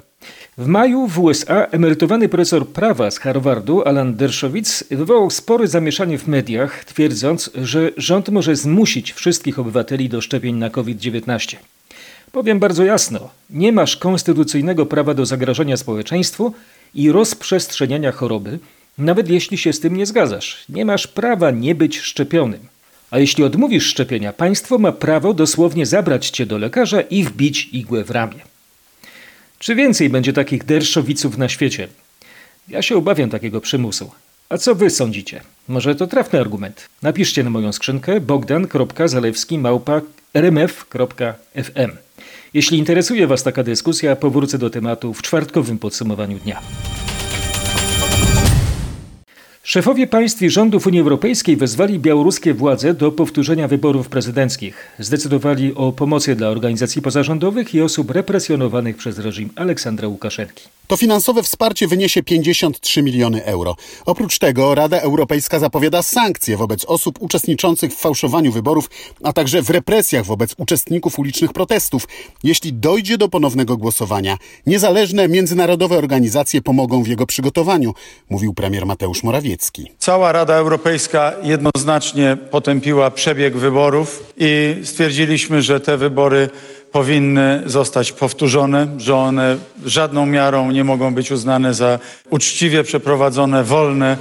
W 0.57 0.67
maju 0.67 1.07
w 1.07 1.19
USA 1.19 1.65
emerytowany 1.65 2.29
profesor 2.29 2.67
prawa 2.67 3.11
z 3.11 3.19
Harvardu 3.19 3.83
Alan 3.83 4.15
Dershowitz 4.15 4.83
wywołał 4.91 5.29
spory 5.29 5.67
zamieszanie 5.67 6.17
w 6.17 6.27
mediach, 6.27 6.85
twierdząc, 6.85 7.49
że 7.55 7.91
rząd 7.97 8.29
może 8.29 8.55
zmusić 8.55 9.13
wszystkich 9.13 9.59
obywateli 9.59 10.09
do 10.09 10.21
szczepień 10.21 10.55
na 10.55 10.69
COVID-19. 10.69 11.55
Powiem 12.31 12.59
bardzo 12.59 12.83
jasno, 12.83 13.29
nie 13.49 13.71
masz 13.71 13.97
konstytucyjnego 13.97 14.85
prawa 14.85 15.13
do 15.13 15.25
zagrażenia 15.25 15.77
społeczeństwu 15.77 16.53
i 16.95 17.11
rozprzestrzeniania 17.11 18.11
choroby, 18.11 18.59
nawet 18.97 19.29
jeśli 19.29 19.57
się 19.57 19.73
z 19.73 19.79
tym 19.79 19.97
nie 19.97 20.05
zgadzasz. 20.05 20.65
Nie 20.69 20.85
masz 20.85 21.07
prawa 21.07 21.51
nie 21.51 21.75
być 21.75 21.99
szczepionym. 21.99 22.59
A 23.11 23.19
jeśli 23.19 23.43
odmówisz 23.43 23.85
szczepienia, 23.85 24.33
państwo 24.33 24.77
ma 24.77 24.91
prawo 24.91 25.33
dosłownie 25.33 25.85
zabrać 25.85 26.29
cię 26.29 26.45
do 26.45 26.57
lekarza 26.57 27.01
i 27.01 27.23
wbić 27.23 27.69
igłę 27.71 28.03
w 28.03 28.11
ramię. 28.11 28.52
Czy 29.63 29.75
więcej 29.75 30.09
będzie 30.09 30.33
takich 30.33 30.63
derszowiców 30.63 31.37
na 31.37 31.49
świecie? 31.49 31.87
Ja 32.67 32.81
się 32.81 32.97
obawiam 32.97 33.29
takiego 33.29 33.61
przymusu. 33.61 34.11
A 34.49 34.57
co 34.57 34.75
wy 34.75 34.89
sądzicie? 34.89 35.41
Może 35.67 35.95
to 35.95 36.07
trafny 36.07 36.39
argument. 36.39 36.89
Napiszcie 37.01 37.43
na 37.43 37.49
moją 37.49 37.71
skrzynkę 37.71 38.21
bogdan.zalewski 38.21 39.59
rmf.fm. 40.33 41.91
Jeśli 42.53 42.77
interesuje 42.77 43.27
Was 43.27 43.43
taka 43.43 43.63
dyskusja, 43.63 44.15
powrócę 44.15 44.57
do 44.57 44.69
tematu 44.69 45.13
w 45.13 45.21
czwartkowym 45.21 45.79
podsumowaniu 45.79 46.39
dnia. 46.39 46.61
Szefowie 49.65 50.07
państw 50.07 50.41
i 50.41 50.49
rządów 50.49 50.87
Unii 50.87 50.99
Europejskiej 50.99 51.57
wezwali 51.57 51.99
białoruskie 51.99 52.53
władze 52.53 52.93
do 52.93 53.11
powtórzenia 53.11 53.67
wyborów 53.67 54.09
prezydenckich. 54.09 54.91
Zdecydowali 54.99 55.75
o 55.75 55.91
pomocy 55.91 56.35
dla 56.35 56.47
organizacji 56.49 57.01
pozarządowych 57.01 57.75
i 57.75 57.81
osób 57.81 58.11
represjonowanych 58.11 58.97
przez 58.97 59.19
reżim 59.19 59.49
Aleksandra 59.55 60.07
Łukaszenki. 60.07 60.63
To 60.87 60.97
finansowe 60.97 61.43
wsparcie 61.43 61.87
wyniesie 61.87 62.23
53 62.23 63.03
miliony 63.03 63.45
euro. 63.45 63.75
Oprócz 64.05 64.39
tego 64.39 64.75
Rada 64.75 64.99
Europejska 64.99 65.59
zapowiada 65.59 66.01
sankcje 66.01 66.57
wobec 66.57 66.85
osób 66.85 67.21
uczestniczących 67.21 67.93
w 67.93 67.97
fałszowaniu 67.97 68.51
wyborów, 68.51 68.89
a 69.23 69.33
także 69.33 69.61
w 69.61 69.69
represjach 69.69 70.25
wobec 70.25 70.55
uczestników 70.57 71.19
ulicznych 71.19 71.53
protestów, 71.53 72.07
jeśli 72.43 72.73
dojdzie 72.73 73.17
do 73.17 73.29
ponownego 73.29 73.77
głosowania. 73.77 74.37
Niezależne 74.67 75.27
międzynarodowe 75.27 75.97
organizacje 75.97 76.61
pomogą 76.61 77.03
w 77.03 77.07
jego 77.07 77.25
przygotowaniu, 77.25 77.93
mówił 78.29 78.53
premier 78.53 78.85
Mateusz 78.85 79.23
Morawiecki. 79.23 79.52
Cała 79.97 80.31
Rada 80.31 80.53
Europejska 80.53 81.33
jednoznacznie 81.43 82.37
potępiła 82.51 83.11
przebieg 83.11 83.57
wyborów 83.57 84.33
i 84.37 84.75
stwierdziliśmy, 84.83 85.61
że 85.61 85.79
te 85.79 85.97
wybory 85.97 86.49
powinny 86.91 87.63
zostać 87.65 88.11
powtórzone, 88.11 88.87
że 88.97 89.15
one 89.15 89.57
żadną 89.85 90.25
miarą 90.25 90.71
nie 90.71 90.83
mogą 90.83 91.13
być 91.13 91.31
uznane 91.31 91.73
za 91.73 91.99
uczciwie 92.29 92.83
przeprowadzone, 92.83 93.63
wolne 93.63 94.17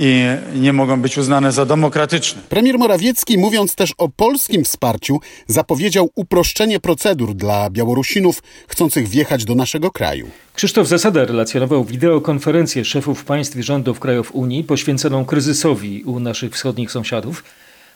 i 0.00 0.24
nie 0.54 0.72
mogą 0.72 1.02
być 1.02 1.18
uznane 1.18 1.52
za 1.52 1.66
demokratyczne. 1.66 2.42
Premier 2.48 2.78
Morawiecki, 2.78 3.38
mówiąc 3.38 3.74
też 3.74 3.92
o 3.98 4.08
polskim 4.08 4.64
wsparciu, 4.64 5.20
zapowiedział 5.46 6.10
uproszczenie 6.14 6.80
procedur 6.80 7.34
dla 7.34 7.70
Białorusinów 7.70 8.42
chcących 8.68 9.08
wjechać 9.08 9.44
do 9.44 9.54
naszego 9.54 9.90
kraju. 9.90 10.30
Krzysztof 10.54 10.88
Zasada 10.88 11.24
relacjonował 11.24 11.84
wideokonferencję 11.84 12.84
szefów 12.84 13.24
państw 13.24 13.56
i 13.56 13.62
rządów 13.62 14.00
krajów 14.00 14.34
Unii 14.34 14.64
poświęconą 14.64 15.24
kryzysowi 15.24 16.02
u 16.02 16.20
naszych 16.20 16.54
wschodnich 16.54 16.90
sąsiadów 16.90 17.44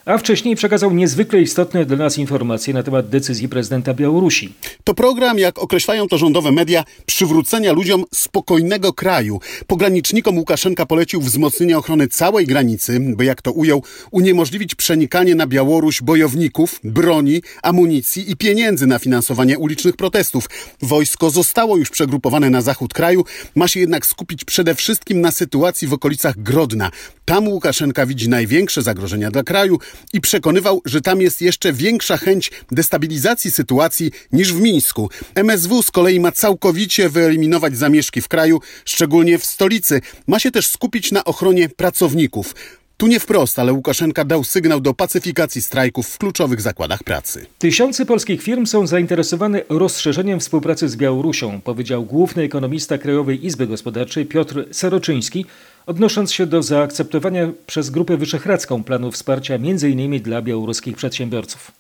a 0.05 0.19
wcześniej 0.19 0.57
przekazał 0.57 0.95
niezwykle 0.95 1.41
istotne 1.41 1.85
dla 1.85 1.97
nas 1.97 2.19
informacje 2.19 2.75
na 2.75 2.83
temat 2.83 3.09
decyzji 3.09 3.49
prezydenta 3.49 3.95
Białorusi. 3.95 4.53
To 4.85 4.95
program, 4.95 5.39
jak 5.39 5.59
określają 5.59 6.09
to 6.09 6.19
rządowe 6.19 6.53
media, 6.53 6.85
przywrócenia 7.07 7.73
ludziom 7.73 8.05
spokojnego 8.15 8.93
kraju. 8.93 9.41
Pogranicznikom 9.67 10.39
Łukaszenka 10.39 10.87
polecił 10.87 11.21
wzmocnienie 11.21 11.79
ochrony 11.79 12.09
całej 12.09 12.47
granicy, 12.47 13.01
by 13.01 13.25
jak 13.25 13.43
to 13.43 13.53
ujął, 13.53 13.83
uniemożliwić 14.11 14.75
przenikanie 14.75 15.35
na 15.35 15.47
Białoruś 15.47 16.03
bojowników, 16.03 16.81
broni, 16.85 17.43
amunicji 17.63 18.31
i 18.31 18.37
pieniędzy 18.37 18.87
na 18.87 18.99
finansowanie 18.99 19.59
ulicznych 19.59 19.97
protestów. 19.97 20.45
Wojsko 20.83 21.31
zostało 21.31 21.77
już 21.77 21.91
przegrupowane 21.91 22.51
na 22.51 22.63
zachód 22.63 22.95
kraju, 22.95 23.25
ma 23.55 23.69
się 23.69 23.81
jednak 23.81 24.07
skupić 24.07 24.45
przede 24.45 24.75
wszystkim 24.75 25.21
na 25.21 25.31
sytuacji 25.31 25.89
w 25.89 25.93
okolicach 25.93 26.39
Grodna. 26.39 26.91
Tam 27.25 27.49
Łukaszenka 27.49 28.07
widzi 28.07 28.29
największe 28.29 28.83
zagrożenia 28.83 29.31
dla 29.31 29.43
kraju, 29.43 29.79
i 30.13 30.21
przekonywał, 30.21 30.83
że 30.85 31.01
tam 31.01 31.21
jest 31.21 31.43
jeszcze 31.43 31.73
większa 31.73 32.17
chęć 32.17 32.51
destabilizacji 32.71 33.51
sytuacji 33.51 34.11
niż 34.33 34.53
w 34.53 34.61
Mińsku. 34.61 35.11
MSW 35.35 35.83
z 35.83 35.91
kolei 35.91 36.21
ma 36.21 36.33
całkowicie 36.33 37.09
wyeliminować 37.09 37.77
zamieszki 37.77 38.21
w 38.21 38.29
kraju, 38.29 38.61
szczególnie 38.85 39.39
w 39.39 39.45
stolicy. 39.45 40.01
Ma 40.27 40.39
się 40.39 40.51
też 40.51 40.67
skupić 40.67 41.13
na 41.13 41.25
ochronie 41.25 41.69
pracowników. 41.69 42.55
Tu 42.97 43.07
nie 43.07 43.21
wprost, 43.21 43.59
ale 43.59 43.73
Łukaszenka 43.73 44.25
dał 44.25 44.45
sygnał 44.45 44.81
do 44.81 44.95
pacyfikacji 44.95 45.63
strajków 45.63 46.09
w 46.09 46.19
kluczowych 46.19 46.61
zakładach 46.61 47.05
pracy. 47.05 47.47
Tysiące 47.59 48.07
polskich 48.07 48.43
firm 48.43 48.67
są 48.67 48.87
zainteresowane 48.87 49.63
rozszerzeniem 49.69 50.41
współpracy 50.41 50.89
z 50.89 50.97
Białorusią, 50.97 51.61
powiedział 51.61 52.05
główny 52.05 52.43
ekonomista 52.43 52.99
Krajowej 52.99 53.47
Izby 53.47 53.67
Gospodarczej 53.67 54.27
Piotr 54.27 54.65
Seroczyński, 54.71 55.47
odnosząc 55.87 56.33
się 56.33 56.47
do 56.47 56.63
zaakceptowania 56.63 57.53
przez 57.67 57.91
Grupę 57.91 58.17
Wyszehradzką 58.17 58.85
planu 58.85 59.11
wsparcia 59.11 59.55
m.in. 59.55 60.23
dla 60.23 60.43
białoruskich 60.43 60.97
przedsiębiorców. 60.97 61.73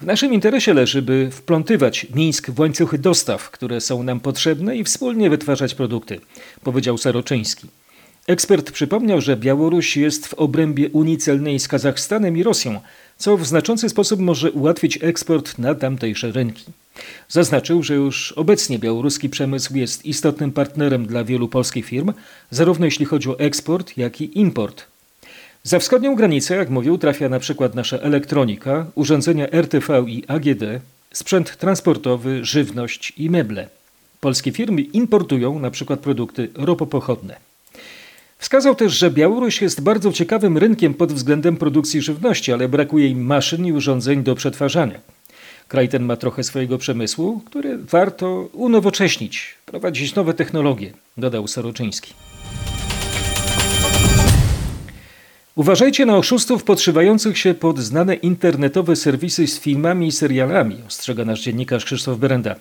W 0.00 0.06
naszym 0.06 0.32
interesie 0.32 0.74
leży, 0.74 1.02
by 1.02 1.30
wplątywać 1.32 2.06
Mińsk 2.14 2.50
w 2.50 2.60
łańcuchy 2.60 2.98
dostaw, 2.98 3.50
które 3.50 3.80
są 3.80 4.02
nam 4.02 4.20
potrzebne 4.20 4.76
i 4.76 4.84
wspólnie 4.84 5.30
wytwarzać 5.30 5.74
produkty, 5.74 6.20
powiedział 6.62 6.98
Saroczyński. 6.98 7.66
Ekspert 8.26 8.70
przypomniał, 8.70 9.20
że 9.20 9.36
Białoruś 9.36 9.96
jest 9.96 10.26
w 10.26 10.34
obrębie 10.34 10.88
Unii 10.88 11.18
Celnej 11.18 11.58
z 11.58 11.68
Kazachstanem 11.68 12.36
i 12.36 12.42
Rosją, 12.42 12.80
co 13.18 13.36
w 13.36 13.46
znaczący 13.46 13.88
sposób 13.88 14.20
może 14.20 14.52
ułatwić 14.52 14.98
eksport 15.02 15.58
na 15.58 15.74
tamtejsze 15.74 16.32
rynki. 16.32 16.64
Zaznaczył, 17.28 17.82
że 17.82 17.94
już 17.94 18.32
obecnie 18.32 18.78
białoruski 18.78 19.28
przemysł 19.28 19.76
jest 19.76 20.06
istotnym 20.06 20.52
partnerem 20.52 21.06
dla 21.06 21.24
wielu 21.24 21.48
polskich 21.48 21.86
firm, 21.86 22.12
zarówno 22.50 22.84
jeśli 22.84 23.06
chodzi 23.06 23.28
o 23.28 23.38
eksport, 23.38 23.96
jak 23.96 24.20
i 24.20 24.38
import. 24.38 24.84
Za 25.62 25.78
wschodnią 25.78 26.14
granicę, 26.14 26.56
jak 26.56 26.70
mówił, 26.70 26.98
trafia 26.98 27.28
na 27.28 27.38
przykład 27.38 27.74
nasza 27.74 27.98
elektronika, 27.98 28.86
urządzenia 28.94 29.50
RTV 29.50 30.04
i 30.08 30.24
AGD, 30.28 30.62
sprzęt 31.12 31.56
transportowy, 31.56 32.44
żywność 32.44 33.12
i 33.16 33.30
meble. 33.30 33.68
Polskie 34.20 34.52
firmy 34.52 34.80
importują 34.80 35.58
na 35.58 35.70
przykład 35.70 36.00
produkty 36.00 36.48
ropopochodne. 36.54 37.36
Wskazał 38.38 38.74
też, 38.74 38.92
że 38.92 39.10
Białoruś 39.10 39.62
jest 39.62 39.80
bardzo 39.80 40.12
ciekawym 40.12 40.58
rynkiem 40.58 40.94
pod 40.94 41.12
względem 41.12 41.56
produkcji 41.56 42.02
żywności, 42.02 42.52
ale 42.52 42.68
brakuje 42.68 43.08
im 43.08 43.26
maszyn 43.26 43.66
i 43.66 43.72
urządzeń 43.72 44.22
do 44.22 44.34
przetwarzania. 44.34 45.00
Kraj 45.68 45.88
ten 45.88 46.02
ma 46.02 46.16
trochę 46.16 46.42
swojego 46.42 46.78
przemysłu, 46.78 47.40
który 47.40 47.78
warto 47.78 48.48
unowocześnić, 48.52 49.54
prowadzić 49.66 50.14
nowe 50.14 50.34
technologie, 50.34 50.92
dodał 51.16 51.48
Soroczyński. 51.48 52.14
Uważajcie 55.54 56.06
na 56.06 56.16
oszustów 56.16 56.64
podszywających 56.64 57.38
się 57.38 57.54
pod 57.54 57.78
znane 57.78 58.14
internetowe 58.14 58.96
serwisy 58.96 59.46
z 59.46 59.60
filmami 59.60 60.06
i 60.06 60.12
serialami, 60.12 60.76
ostrzega 60.86 61.24
nasz 61.24 61.40
dziennikarz 61.40 61.84
Krzysztof 61.84 62.18
Berenda. 62.18 62.56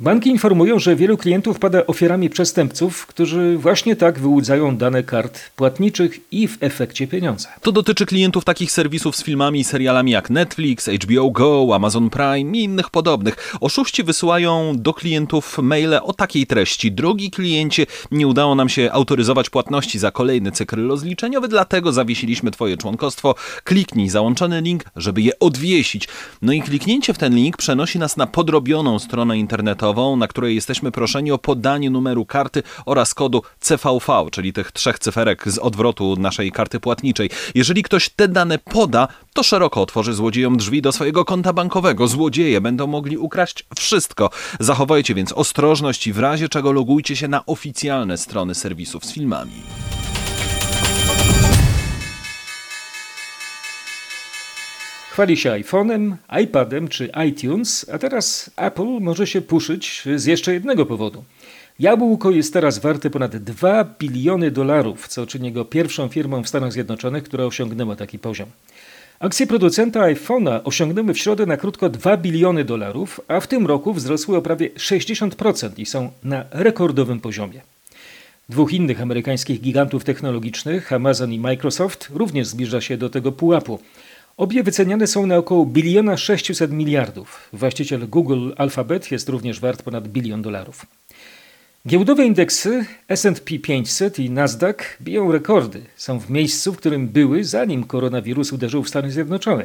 Banki 0.00 0.30
informują, 0.30 0.78
że 0.78 0.96
wielu 0.96 1.16
klientów 1.16 1.58
pada 1.58 1.86
ofiarami 1.86 2.30
przestępców, 2.30 3.06
którzy 3.06 3.58
właśnie 3.58 3.96
tak 3.96 4.18
wyłudzają 4.18 4.76
dane 4.76 5.02
kart 5.02 5.50
płatniczych 5.56 6.20
i 6.32 6.48
w 6.48 6.56
efekcie 6.60 7.06
pieniądze. 7.06 7.48
To 7.62 7.72
dotyczy 7.72 8.06
klientów 8.06 8.44
takich 8.44 8.72
serwisów 8.72 9.16
z 9.16 9.24
filmami 9.24 9.60
i 9.60 9.64
serialami 9.64 10.10
jak 10.10 10.30
Netflix, 10.30 10.88
HBO 10.88 11.30
Go, 11.30 11.74
Amazon 11.74 12.10
Prime 12.10 12.58
i 12.58 12.64
innych 12.64 12.90
podobnych. 12.90 13.56
Oszuści 13.60 14.02
wysyłają 14.02 14.72
do 14.76 14.94
klientów 14.94 15.58
maile 15.58 15.94
o 16.02 16.12
takiej 16.12 16.46
treści. 16.46 16.92
Drogi 16.92 17.30
kliencie, 17.30 17.86
nie 18.10 18.26
udało 18.26 18.54
nam 18.54 18.68
się 18.68 18.92
autoryzować 18.92 19.50
płatności 19.50 19.98
za 19.98 20.10
kolejny 20.10 20.52
cykl 20.52 20.88
rozliczeniowy, 20.88 21.48
dlatego 21.48 21.92
zawiesiliśmy 21.92 22.50
Twoje 22.50 22.76
członkostwo. 22.76 23.34
Kliknij 23.64 24.08
załączony 24.08 24.60
link, 24.60 24.84
żeby 24.96 25.22
je 25.22 25.38
odwiesić. 25.38 26.08
No 26.42 26.52
i 26.52 26.62
kliknięcie 26.62 27.14
w 27.14 27.18
ten 27.18 27.34
link 27.34 27.56
przenosi 27.56 27.98
nas 27.98 28.16
na 28.16 28.26
podrobioną 28.26 28.98
stronę 28.98 29.38
na 30.16 30.28
której 30.28 30.54
jesteśmy 30.54 30.92
proszeni 30.92 31.32
o 31.32 31.38
podanie 31.38 31.90
numeru 31.90 32.26
karty 32.26 32.62
oraz 32.86 33.14
kodu 33.14 33.42
CVV, 33.60 34.26
czyli 34.32 34.52
tych 34.52 34.72
trzech 34.72 34.98
cyferek 34.98 35.48
z 35.48 35.58
odwrotu 35.58 36.16
naszej 36.18 36.52
karty 36.52 36.80
płatniczej. 36.80 37.30
Jeżeli 37.54 37.82
ktoś 37.82 38.08
te 38.08 38.28
dane 38.28 38.58
poda, 38.58 39.08
to 39.32 39.42
szeroko 39.42 39.82
otworzy 39.82 40.14
złodziejom 40.14 40.56
drzwi 40.56 40.82
do 40.82 40.92
swojego 40.92 41.24
konta 41.24 41.52
bankowego. 41.52 42.08
Złodzieje 42.08 42.60
będą 42.60 42.86
mogli 42.86 43.18
ukraść 43.18 43.66
wszystko. 43.78 44.30
Zachowajcie 44.60 45.14
więc 45.14 45.32
ostrożność 45.32 46.06
i 46.06 46.12
w 46.12 46.18
razie 46.18 46.48
czego 46.48 46.72
logujcie 46.72 47.16
się 47.16 47.28
na 47.28 47.46
oficjalne 47.46 48.18
strony 48.18 48.54
serwisów 48.54 49.04
z 49.04 49.12
filmami. 49.12 49.52
Chwali 55.20 55.36
się 55.36 55.50
iPhone'em, 55.50 56.16
iPadem 56.42 56.88
czy 56.88 57.10
iTunes, 57.28 57.86
a 57.92 57.98
teraz 57.98 58.50
Apple 58.56 59.00
może 59.00 59.26
się 59.26 59.40
puszyć 59.40 60.02
z 60.16 60.24
jeszcze 60.24 60.52
jednego 60.52 60.86
powodu. 60.86 61.24
Jabłko 61.78 62.30
jest 62.30 62.52
teraz 62.52 62.78
warte 62.78 63.10
ponad 63.10 63.36
2 63.36 63.84
biliony 63.98 64.50
dolarów, 64.50 65.08
co 65.08 65.26
czyni 65.26 65.52
go 65.52 65.64
pierwszą 65.64 66.08
firmą 66.08 66.42
w 66.42 66.48
Stanach 66.48 66.72
Zjednoczonych, 66.72 67.24
która 67.24 67.44
osiągnęła 67.44 67.96
taki 67.96 68.18
poziom. 68.18 68.48
Akcje 69.18 69.46
producenta 69.46 70.00
iPhone'a 70.00 70.60
osiągnęły 70.64 71.14
w 71.14 71.18
środę 71.18 71.46
na 71.46 71.56
krótko 71.56 71.88
2 71.88 72.16
biliony 72.16 72.64
dolarów, 72.64 73.20
a 73.28 73.40
w 73.40 73.46
tym 73.46 73.66
roku 73.66 73.94
wzrosły 73.94 74.36
o 74.36 74.42
prawie 74.42 74.70
60% 74.70 75.70
i 75.76 75.86
są 75.86 76.10
na 76.24 76.44
rekordowym 76.50 77.20
poziomie. 77.20 77.60
Dwóch 78.48 78.72
innych 78.72 79.02
amerykańskich 79.02 79.60
gigantów 79.60 80.04
technologicznych, 80.04 80.92
Amazon 80.92 81.32
i 81.32 81.38
Microsoft, 81.38 82.08
również 82.14 82.46
zbliża 82.46 82.80
się 82.80 82.96
do 82.96 83.10
tego 83.10 83.32
pułapu. 83.32 83.78
Obie 84.36 84.62
wyceniane 84.62 85.06
są 85.06 85.26
na 85.26 85.36
około 85.36 85.66
biliona 85.66 86.16
600 86.16 86.72
miliardów. 86.72 87.48
Właściciel 87.52 88.08
Google 88.08 88.50
Alphabet 88.56 89.10
jest 89.10 89.28
również 89.28 89.60
wart 89.60 89.82
ponad 89.82 90.08
bilion 90.08 90.42
dolarów. 90.42 90.86
Giełdowe 91.88 92.26
indeksy 92.26 92.84
S&P 93.08 93.58
500 93.58 94.18
i 94.18 94.30
Nasdaq 94.30 94.76
biją 95.02 95.32
rekordy. 95.32 95.82
Są 95.96 96.20
w 96.20 96.30
miejscu, 96.30 96.72
w 96.72 96.76
którym 96.76 97.08
były 97.08 97.44
zanim 97.44 97.84
koronawirus 97.84 98.52
uderzył 98.52 98.82
w 98.82 98.88
Stany 98.88 99.10
Zjednoczone. 99.12 99.64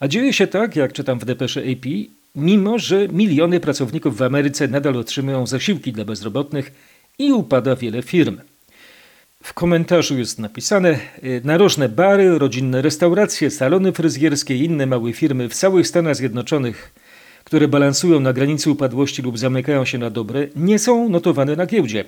A 0.00 0.08
dzieje 0.08 0.32
się 0.32 0.46
tak, 0.46 0.76
jak 0.76 0.92
czytam 0.92 1.18
w 1.18 1.24
depesze 1.24 1.60
AP, 1.60 1.86
mimo 2.36 2.78
że 2.78 3.08
miliony 3.08 3.60
pracowników 3.60 4.16
w 4.16 4.22
Ameryce 4.22 4.68
nadal 4.68 4.96
otrzymują 4.96 5.46
zasiłki 5.46 5.92
dla 5.92 6.04
bezrobotnych 6.04 6.72
i 7.18 7.32
upada 7.32 7.76
wiele 7.76 8.02
firm. 8.02 8.38
W 9.42 9.54
komentarzu 9.54 10.18
jest 10.18 10.38
napisane: 10.38 10.98
y, 11.24 11.40
Narożne 11.44 11.88
bary, 11.88 12.38
rodzinne 12.38 12.82
restauracje, 12.82 13.50
salony 13.50 13.92
fryzjerskie 13.92 14.56
i 14.56 14.64
inne 14.64 14.86
małe 14.86 15.12
firmy 15.12 15.48
w 15.48 15.54
całych 15.54 15.88
Stanach 15.88 16.16
Zjednoczonych, 16.16 16.92
które 17.44 17.68
balansują 17.68 18.20
na 18.20 18.32
granicy 18.32 18.70
upadłości 18.70 19.22
lub 19.22 19.38
zamykają 19.38 19.84
się 19.84 19.98
na 19.98 20.10
dobre, 20.10 20.48
nie 20.56 20.78
są 20.78 21.08
notowane 21.08 21.56
na 21.56 21.66
giełdzie. 21.66 22.04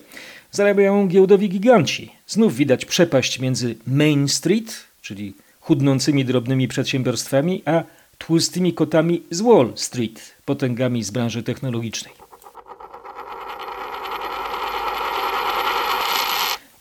Zarabiają 0.51 1.09
giełdowi 1.09 1.49
giganci. 1.49 2.11
Znów 2.27 2.57
widać 2.57 2.85
przepaść 2.85 3.41
między 3.41 3.75
Main 3.87 4.29
Street, 4.29 4.85
czyli 5.03 5.35
chudnącymi 5.61 6.25
drobnymi 6.25 6.69
przedsiębiorstwami, 6.69 7.63
a 7.65 7.83
tłustymi 8.19 8.73
kotami 8.75 9.23
z 9.31 9.41
Wall 9.41 9.73
Street, 9.75 10.35
potęgami 10.45 11.05
z 11.05 11.11
branży 11.11 11.43
technologicznej. 11.43 12.22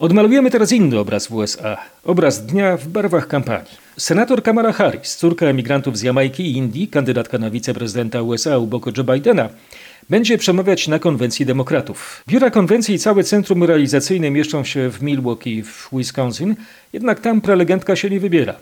Odmalujemy 0.01 0.51
teraz 0.51 0.71
inny 0.71 0.99
obraz 0.99 1.27
w 1.27 1.33
USA. 1.33 1.77
Obraz 2.03 2.45
dnia 2.45 2.77
w 2.77 2.87
barwach 2.87 3.27
kampanii. 3.27 3.71
Senator 3.97 4.43
Kamala 4.43 4.71
Harris, 4.71 5.15
córka 5.15 5.45
emigrantów 5.45 5.97
z 5.97 6.01
Jamajki 6.01 6.43
i 6.43 6.57
Indii, 6.57 6.87
kandydatka 6.87 7.37
na 7.37 7.49
wiceprezydenta 7.49 8.21
USA 8.21 8.57
u 8.57 8.67
boku 8.67 8.91
Joe 8.97 9.03
Bidena, 9.03 9.49
będzie 10.09 10.37
przemawiać 10.37 10.87
na 10.87 10.99
konwencji 10.99 11.45
demokratów. 11.45 12.23
Biura 12.27 12.49
konwencji 12.49 12.95
i 12.95 12.99
całe 12.99 13.23
centrum 13.23 13.63
realizacyjne 13.63 14.31
mieszczą 14.31 14.63
się 14.63 14.89
w 14.89 15.01
Milwaukee 15.01 15.63
w 15.63 15.89
Wisconsin, 15.93 16.55
jednak 16.93 17.19
tam 17.19 17.41
prelegentka 17.41 17.95
się 17.95 18.09
nie 18.09 18.19
wybiera. 18.19 18.55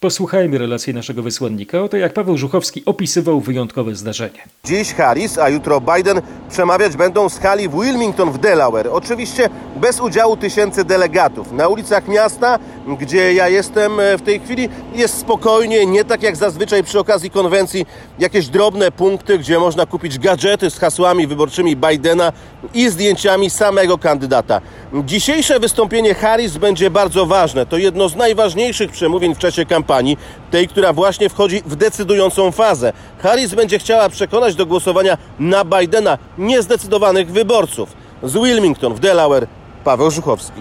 Posłuchajmy 0.00 0.58
relacji 0.58 0.94
naszego 0.94 1.22
wysłannika 1.22 1.82
o 1.82 1.88
to, 1.88 1.96
jak 1.96 2.12
Paweł 2.12 2.36
Żuchowski 2.36 2.82
opisywał 2.86 3.40
wyjątkowe 3.40 3.94
zdarzenie. 3.94 4.38
Dziś 4.64 4.94
Harris, 4.94 5.38
a 5.38 5.48
jutro 5.48 5.80
Biden 5.80 6.22
przemawiać 6.50 6.96
będą 6.96 7.28
z 7.28 7.38
hali 7.38 7.68
w 7.68 7.72
Wilmington 7.72 8.32
w 8.32 8.38
Delaware. 8.38 8.88
Oczywiście 8.92 9.50
bez 9.76 10.00
udziału 10.00 10.36
tysięcy 10.36 10.84
delegatów. 10.84 11.52
Na 11.52 11.68
ulicach 11.68 12.08
miasta, 12.08 12.58
gdzie 13.00 13.34
ja 13.34 13.48
jestem 13.48 14.00
e, 14.00 14.18
w 14.18 14.22
tej 14.22 14.40
chwili, 14.40 14.68
jest 14.94 15.18
spokojnie, 15.18 15.86
nie 15.86 16.04
tak 16.04 16.22
jak 16.22 16.36
zazwyczaj 16.36 16.84
przy 16.84 16.98
okazji 16.98 17.30
konwencji, 17.30 17.86
jakieś 18.18 18.48
drobne 18.48 18.90
punkty, 18.90 19.38
gdzie 19.38 19.58
można 19.58 19.86
kupić 19.86 20.18
gadżety 20.18 20.70
z 20.70 20.78
hasłami 20.78 21.26
wyborczymi 21.26 21.76
Bidena 21.76 22.32
i 22.74 22.88
zdjęciami 22.90 23.50
samego 23.50 23.98
kandydata. 23.98 24.60
Dzisiejsze 25.04 25.60
wystąpienie 25.60 26.14
Harris 26.14 26.56
będzie 26.56 26.90
bardzo 26.90 27.26
ważne. 27.26 27.66
To 27.66 27.78
jedno 27.78 28.08
z 28.08 28.16
najważniejszych 28.16 28.90
przemówień 28.90 29.34
w 29.34 29.38
czasie 29.38 29.66
kampanii, 29.66 30.18
tej, 30.50 30.68
która 30.68 30.92
właśnie 30.92 31.28
wchodzi 31.28 31.62
w 31.66 31.76
decydującą 31.76 32.52
fazę. 32.52 32.92
Harris 33.18 33.54
będzie 33.54 33.78
chciała 33.78 34.08
przekonać 34.08 34.54
do 34.54 34.66
głosowania 34.66 35.18
na 35.38 35.64
Bidena 35.64 36.18
niezdecydowanych 36.38 37.30
wyborców. 37.30 37.92
Z 38.22 38.32
Wilmington 38.34 38.94
w 38.94 39.00
Delaware, 39.00 39.46
Paweł 39.84 40.10
Żuchowski. 40.10 40.60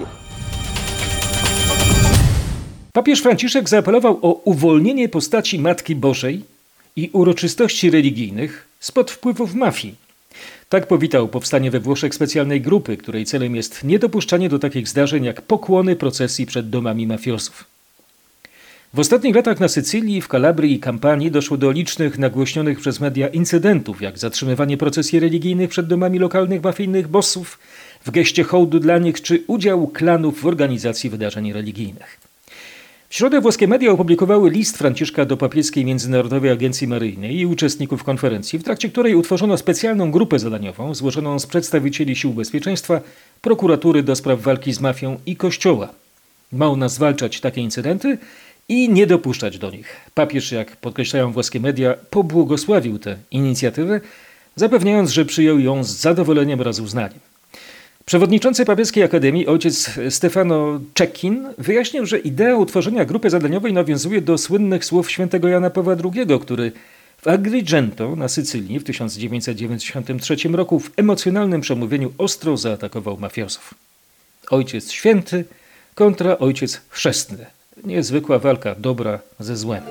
Papież 2.94 3.22
Franciszek 3.22 3.70
zaapelował 3.70 4.20
o 4.22 4.42
uwolnienie 4.44 5.10
postaci 5.10 5.60
Matki 5.60 5.96
Bożej 5.96 6.44
i 6.96 7.10
uroczystości 7.13 7.89
religijnych 7.89 8.68
spod 8.80 9.12
wpływów 9.12 9.54
mafii. 9.54 10.06
Tak 10.69 10.88
powitał 10.88 11.27
powstanie 11.27 11.71
we 11.71 11.79
Włoszech 11.79 12.15
specjalnej 12.15 12.62
grupy, 12.62 12.97
której 12.97 13.25
celem 13.25 13.55
jest 13.55 13.83
niedopuszczanie 13.83 14.50
do 14.50 14.59
takich 14.59 14.88
zdarzeń 14.88 15.24
jak 15.24 15.41
pokłony 15.41 15.95
procesji 15.95 16.45
przed 16.45 16.69
domami 16.69 17.07
mafiosów. 17.07 17.65
W 18.93 19.00
ostatnich 19.00 19.36
latach 19.36 19.59
na 19.59 19.67
Sycylii, 19.67 20.21
w 20.21 20.27
Kalabrii 20.27 20.74
i 20.74 20.79
Kampanii 20.79 21.31
doszło 21.31 21.57
do 21.57 21.71
licznych 21.71 22.17
nagłośnionych 22.17 22.79
przez 22.79 23.00
media 23.00 23.27
incydentów, 23.27 24.01
jak 24.01 24.19
zatrzymywanie 24.19 24.77
procesji 24.77 25.19
religijnych 25.19 25.69
przed 25.69 25.88
domami 25.88 26.19
lokalnych 26.19 26.63
mafijnych 26.63 27.07
bossów, 27.07 27.59
w 28.05 28.12
geście 28.12 28.43
hołdu 28.43 28.79
dla 28.79 28.97
nich 28.97 29.21
czy 29.21 29.43
udział 29.47 29.88
klanów 29.88 30.41
w 30.41 30.45
organizacji 30.45 31.09
wydarzeń 31.09 31.53
religijnych. 31.53 32.26
W 33.09 33.15
środę 33.15 33.41
włoskie 33.41 33.67
media 33.67 33.91
opublikowały 33.91 34.49
list 34.49 34.77
Franciszka 34.77 35.25
do 35.25 35.37
papieskiej 35.37 35.85
Międzynarodowej 35.85 36.51
Agencji 36.51 36.87
Maryjnej 36.87 37.35
i 37.35 37.45
uczestników 37.45 38.03
konferencji, 38.03 38.59
w 38.59 38.63
trakcie 38.63 38.89
której 38.89 39.15
utworzono 39.15 39.57
specjalną 39.57 40.11
grupę 40.11 40.39
zadaniową 40.39 40.95
złożoną 40.95 41.39
z 41.39 41.47
przedstawicieli 41.47 42.15
sił 42.15 42.33
bezpieczeństwa, 42.33 43.01
prokuratury 43.41 44.03
do 44.03 44.15
spraw 44.15 44.41
walki 44.41 44.73
z 44.73 44.79
mafią 44.79 45.19
i 45.25 45.35
kościoła. 45.35 45.89
Ma 46.51 46.67
ona 46.67 46.89
zwalczać 46.89 47.39
takie 47.39 47.61
incydenty 47.61 48.17
i 48.69 48.89
nie 48.89 49.07
dopuszczać 49.07 49.57
do 49.57 49.71
nich. 49.71 49.95
Papież, 50.13 50.51
jak 50.51 50.77
podkreślają 50.77 51.31
włoskie 51.31 51.59
media, 51.59 51.95
pobłogosławił 52.09 52.99
tę 52.99 53.17
inicjatywę, 53.31 54.01
zapewniając, 54.55 55.09
że 55.09 55.25
przyjął 55.25 55.59
ją 55.59 55.83
z 55.83 55.89
zadowoleniem 55.89 56.59
oraz 56.59 56.79
uznaniem. 56.79 57.20
Przewodniczący 58.07 58.65
Papieskiej 58.65 59.03
Akademii, 59.03 59.48
ojciec 59.48 59.91
Stefano 60.09 60.79
Czekin, 60.93 61.48
wyjaśnił, 61.57 62.05
że 62.05 62.20
idea 62.20 62.55
utworzenia 62.55 63.05
grupy 63.05 63.29
zadaniowej 63.29 63.74
nawiązuje 63.74 64.22
do 64.22 64.37
słynnych 64.37 64.85
słów 64.85 65.11
świętego 65.11 65.48
Jana 65.48 65.70
Pawła 65.70 65.96
II, 66.03 66.39
który 66.41 66.72
w 67.22 67.27
Agrigento 67.27 68.15
na 68.15 68.27
Sycylii 68.27 68.79
w 68.79 68.83
1993 68.83 70.35
roku 70.48 70.79
w 70.79 70.91
emocjonalnym 70.98 71.61
przemówieniu 71.61 72.13
ostro 72.17 72.57
zaatakował 72.57 73.17
mafiozów. 73.17 73.74
Ojciec 74.50 74.91
święty 74.91 75.46
kontra 75.96 76.37
ojciec 76.37 76.81
chrzestny. 76.89 77.46
Niezwykła 77.83 78.39
walka 78.39 78.75
dobra 78.75 79.20
ze 79.39 79.57
złem. 79.57 79.83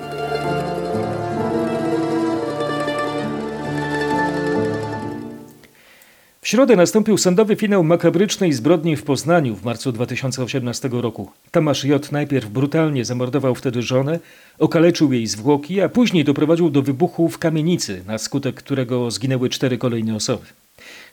W 6.46 6.48
środę 6.48 6.76
nastąpił 6.76 7.18
sądowy 7.18 7.56
finał 7.56 7.84
makabrycznej 7.84 8.52
zbrodni 8.52 8.96
w 8.96 9.02
Poznaniu 9.02 9.56
w 9.56 9.64
marcu 9.64 9.92
2018 9.92 10.88
roku. 10.92 11.30
Tomasz 11.50 11.84
J. 11.84 12.12
najpierw 12.12 12.48
brutalnie 12.48 13.04
zamordował 13.04 13.54
wtedy 13.54 13.82
żonę, 13.82 14.18
okaleczył 14.58 15.12
jej 15.12 15.26
zwłoki, 15.26 15.80
a 15.80 15.88
później 15.88 16.24
doprowadził 16.24 16.70
do 16.70 16.82
wybuchu 16.82 17.28
w 17.28 17.38
kamienicy, 17.38 18.02
na 18.06 18.18
skutek 18.18 18.54
którego 18.54 19.10
zginęły 19.10 19.48
cztery 19.48 19.78
kolejne 19.78 20.14
osoby. 20.14 20.46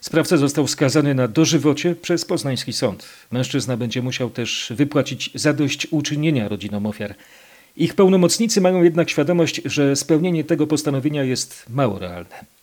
Sprawca 0.00 0.36
został 0.36 0.66
skazany 0.66 1.14
na 1.14 1.28
dożywocie 1.28 1.94
przez 1.94 2.24
poznański 2.24 2.72
sąd. 2.72 3.06
Mężczyzna 3.30 3.76
będzie 3.76 4.02
musiał 4.02 4.30
też 4.30 4.72
wypłacić 4.76 5.30
zadośćuczynienia 5.34 6.48
rodzinom 6.48 6.86
ofiar. 6.86 7.14
Ich 7.76 7.94
pełnomocnicy 7.94 8.60
mają 8.60 8.82
jednak 8.82 9.10
świadomość, 9.10 9.62
że 9.64 9.96
spełnienie 9.96 10.44
tego 10.44 10.66
postanowienia 10.66 11.24
jest 11.24 11.64
mało 11.68 11.98
realne. 11.98 12.54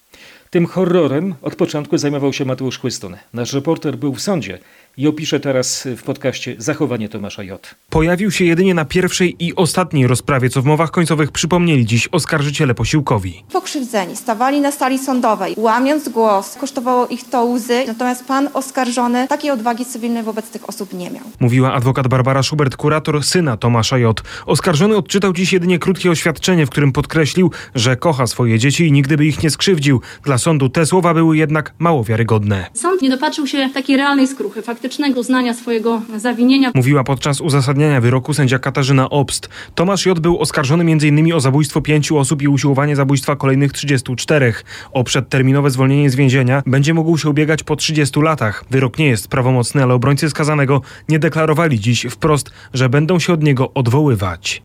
Tym 0.52 0.66
horrorem 0.66 1.36
od 1.42 1.56
początku 1.56 1.98
zajmował 1.98 2.34
się 2.34 2.46
Mateusz 2.46 2.80
Chłyston. 2.80 3.18
Nasz 3.34 3.54
reporter 3.54 3.98
był 3.98 4.14
w 4.14 4.22
sądzie 4.22 4.60
i 4.98 5.08
opiszę 5.08 5.40
teraz 5.40 5.88
w 5.98 6.04
podcaście 6.04 6.56
zachowanie 6.58 7.10
Tomasza 7.10 7.44
J. 7.44 7.76
Pojawił 7.90 8.32
się 8.32 8.46
jedynie 8.46 8.74
na 8.74 8.86
pierwszej 8.86 9.36
i 9.40 9.56
ostatniej 9.56 10.08
rozprawie, 10.08 10.50
co 10.50 10.62
w 10.62 10.66
mowach 10.66 10.92
końcowych 10.92 11.32
przypomnieli 11.32 11.86
dziś 11.86 12.10
oskarżyciele 12.12 12.76
posiłkowi. 12.76 13.44
Pokrzywdzeni 13.52 14.16
stawali 14.16 14.62
na 14.62 14.72
sali 14.72 15.00
sądowej, 15.00 15.54
łamiąc 15.58 16.10
głos, 16.10 16.56
kosztowało 16.56 17.08
ich 17.08 17.30
to 17.30 17.46
łzy, 17.46 17.84
natomiast 17.88 18.26
pan 18.26 18.50
oskarżony 18.54 19.28
takiej 19.28 19.52
odwagi 19.52 19.86
cywilnej 19.86 20.24
wobec 20.24 20.50
tych 20.50 20.70
osób 20.70 20.94
nie 20.94 21.12
miał. 21.12 21.24
Mówiła 21.40 21.74
adwokat 21.74 22.08
Barbara 22.08 22.44
Schubert, 22.44 22.76
kurator 22.76 23.24
syna 23.24 23.58
Tomasza 23.58 23.98
J. 23.98 24.22
Oskarżony 24.46 24.98
odczytał 24.98 25.34
dziś 25.34 25.54
jedynie 25.54 25.80
krótkie 25.80 26.12
oświadczenie, 26.12 26.66
w 26.66 26.70
którym 26.70 26.92
podkreślił, 26.92 27.52
że 27.76 27.96
kocha 27.96 28.28
swoje 28.28 28.60
dzieci 28.60 28.88
i 28.88 28.92
nigdy 28.92 29.18
by 29.18 29.26
ich 29.26 29.44
nie 29.44 29.50
skrzywdził. 29.50 30.02
Dla 30.24 30.38
sądu 30.42 30.70
te 30.70 30.86
słowa 30.86 31.14
były 31.14 31.38
jednak 31.38 31.74
mało 31.80 32.04
wiarygodne. 32.04 32.66
Sąd 32.74 33.02
nie 33.02 33.10
dopatrzył 33.10 33.48
się 33.48 33.70
takiej 33.74 33.98
realnej 33.98 34.28
skruchy, 34.28 34.62
faktycznego 34.62 35.20
uznania 35.20 35.54
swojego 35.54 36.02
zawinienia. 36.18 36.72
Mówiła 36.76 37.04
podczas 37.04 37.42
uzasadniania 37.42 38.02
wyroku 38.02 38.34
sędzia 38.34 38.60
Katarzyna 38.60 39.10
Obst. 39.10 39.50
Tomasz 39.76 40.06
J. 40.06 40.20
był 40.20 40.40
oskarżony 40.40 40.84
m.in. 40.84 41.34
o 41.34 41.40
zabójstwo 41.40 41.82
pięciu 41.82 42.18
osób 42.18 42.42
i 42.42 42.48
usiłowanie 42.48 42.96
zabójstwa 42.96 43.36
kolejnych 43.36 43.74
34. 43.74 44.54
O 44.92 45.04
przedterminowe 45.04 45.70
zwolnienie 45.70 46.10
z 46.10 46.16
więzienia 46.16 46.64
będzie 46.66 46.94
mógł 46.94 47.18
się 47.18 47.30
ubiegać 47.30 47.64
po 47.64 47.76
30 47.76 48.22
latach. 48.22 48.66
Wyrok 48.72 48.98
nie 48.98 49.08
jest 49.08 49.28
prawomocny, 49.28 49.84
ale 49.84 49.94
obrońcy 49.94 50.30
skazanego 50.30 50.82
nie 51.10 51.20
deklarowali 51.20 51.80
dziś 51.80 52.06
wprost, 52.10 52.52
że 52.74 52.90
będą 52.90 53.20
się 53.20 53.34
od 53.34 53.44
niego 53.44 53.74
odwoływać. 53.74 54.62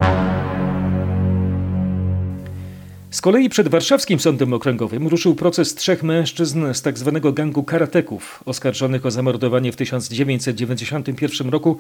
Z 3.17 3.21
kolei 3.21 3.49
przed 3.49 3.69
warszawskim 3.69 4.21
sądem 4.21 4.53
okręgowym 4.53 5.09
ruszył 5.09 5.35
proces 5.35 5.75
trzech 5.75 6.03
mężczyzn 6.03 6.75
z 6.75 6.83
tzw. 6.83 7.21
Tak 7.23 7.35
gangu 7.35 7.63
karateków, 7.63 8.43
oskarżonych 8.47 9.07
o 9.07 9.11
zamordowanie 9.11 9.73
w 9.73 9.77
1991 9.77 11.49
roku 11.49 11.79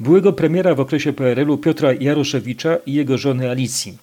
byłego 0.00 0.32
premiera 0.32 0.74
w 0.74 0.80
okresie 0.80 1.12
PRL-u 1.12 1.58
Piotra 1.58 1.92
Jaroszewicza 1.92 2.76
i 2.86 2.92
jego 2.92 3.18
żony 3.18 3.50
Alicji. 3.50 3.98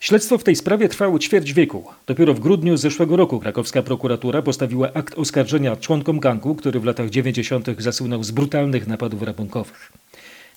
Śledztwo 0.00 0.38
w 0.38 0.44
tej 0.44 0.56
sprawie 0.56 0.88
trwało 0.88 1.18
ćwierć 1.18 1.52
wieku. 1.52 1.84
Dopiero 2.06 2.34
w 2.34 2.40
grudniu 2.40 2.76
zeszłego 2.76 3.16
roku 3.16 3.40
krakowska 3.40 3.82
prokuratura 3.82 4.42
postawiła 4.42 4.92
akt 4.94 5.18
oskarżenia 5.18 5.76
członkom 5.76 6.20
gangu, 6.20 6.54
który 6.54 6.80
w 6.80 6.84
latach 6.84 7.10
90. 7.10 7.66
zasłynął 7.78 8.24
z 8.24 8.30
brutalnych 8.30 8.86
napadów 8.86 9.22
rabunkowych. 9.22 9.92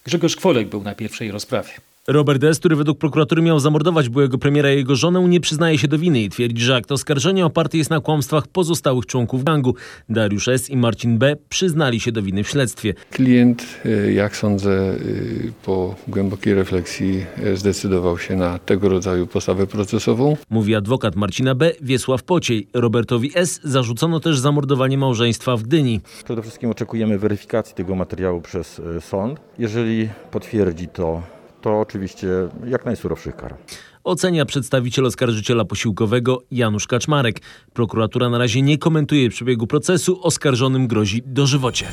Grzegorz 0.05 0.35
Kwolek 0.35 0.67
był 0.67 0.83
na 0.83 0.95
pierwszej 0.95 1.31
rozprawie. 1.31 1.69
Robert 2.07 2.43
S., 2.43 2.59
który 2.59 2.75
według 2.75 2.97
prokuratury 2.97 3.41
miał 3.41 3.59
zamordować 3.59 4.09
byłego 4.09 4.37
premiera 4.37 4.73
i 4.73 4.75
jego 4.75 4.95
żonę, 4.95 5.27
nie 5.27 5.39
przyznaje 5.39 5.77
się 5.77 5.87
do 5.87 5.97
winy 5.97 6.21
i 6.21 6.29
twierdzi, 6.29 6.63
że 6.63 6.75
akt 6.75 6.91
oskarżenia 6.91 7.45
oparty 7.45 7.77
jest 7.77 7.89
na 7.89 7.99
kłamstwach 7.99 8.47
pozostałych 8.47 9.05
członków 9.05 9.43
gangu. 9.43 9.75
Dariusz 10.09 10.47
S. 10.47 10.69
i 10.69 10.77
Marcin 10.77 11.17
B. 11.17 11.35
przyznali 11.49 11.99
się 11.99 12.11
do 12.11 12.21
winy 12.21 12.43
w 12.43 12.49
śledztwie. 12.49 12.93
Klient, 13.11 13.65
y, 13.85 14.13
jak 14.13 14.37
sądzę, 14.37 14.93
y, 14.93 15.53
po 15.63 15.95
głębokiej 16.07 16.53
refleksji 16.53 17.25
y, 17.45 17.57
zdecydował 17.57 18.17
się 18.17 18.35
na 18.35 18.59
tego 18.59 18.89
rodzaju 18.89 19.27
postawę 19.27 19.67
procesową. 19.67 20.37
Mówi 20.49 20.75
adwokat 20.75 21.15
Marcina 21.15 21.55
B. 21.55 21.71
Wiesław 21.81 22.23
Pociej. 22.23 22.67
Robertowi 22.73 23.31
S. 23.35 23.59
zarzucono 23.63 24.19
też 24.19 24.39
zamordowanie 24.39 24.97
małżeństwa 24.97 25.57
w 25.57 25.63
Gdyni. 25.63 26.01
Przede 26.25 26.41
wszystkim 26.41 26.69
oczekujemy 26.69 27.19
weryfikacji 27.19 27.75
tego 27.75 27.95
materiału 27.95 28.41
przez 28.41 28.81
sąd. 28.99 29.39
Jeżeli 29.59 30.09
potwierdzi 30.31 30.87
to 30.87 31.34
to 31.65 31.79
oczywiście 31.79 32.27
jak 32.67 32.85
najsurowszych 32.85 33.35
kar. 33.35 33.55
Ocenia 34.03 34.45
przedstawiciel 34.45 35.05
oskarżyciela 35.05 35.65
posiłkowego 35.65 36.41
Janusz 36.51 36.87
Kaczmarek. 36.87 37.41
Prokuratura 37.73 38.29
na 38.29 38.37
razie 38.37 38.61
nie 38.61 38.77
komentuje 38.77 39.29
przebiegu 39.29 39.67
procesu, 39.67 40.19
oskarżonym 40.23 40.87
grozi 40.87 41.23
dożywocie. 41.25 41.85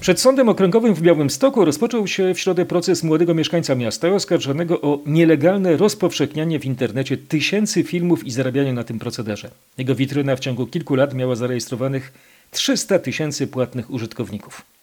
Przed 0.00 0.20
Sądem 0.20 0.48
Okręgowym 0.48 0.94
w 0.94 1.02
Białymstoku 1.02 1.64
rozpoczął 1.64 2.06
się 2.06 2.34
w 2.34 2.40
środę 2.40 2.66
proces 2.66 3.02
młodego 3.02 3.34
mieszkańca 3.34 3.74
miasta 3.74 4.08
oskarżonego 4.08 4.80
o 4.80 5.00
nielegalne 5.06 5.76
rozpowszechnianie 5.76 6.60
w 6.60 6.64
internecie 6.64 7.16
tysięcy 7.16 7.84
filmów 7.84 8.24
i 8.26 8.30
zarabianie 8.30 8.72
na 8.72 8.84
tym 8.84 8.98
procederze. 8.98 9.50
Jego 9.78 9.94
witryna 9.94 10.36
w 10.36 10.40
ciągu 10.40 10.66
kilku 10.66 10.94
lat 10.94 11.14
miała 11.14 11.36
zarejestrowanych 11.36 12.12
300 12.50 12.98
tysięcy 12.98 13.46
płatnych 13.46 13.90
użytkowników. 13.90 14.77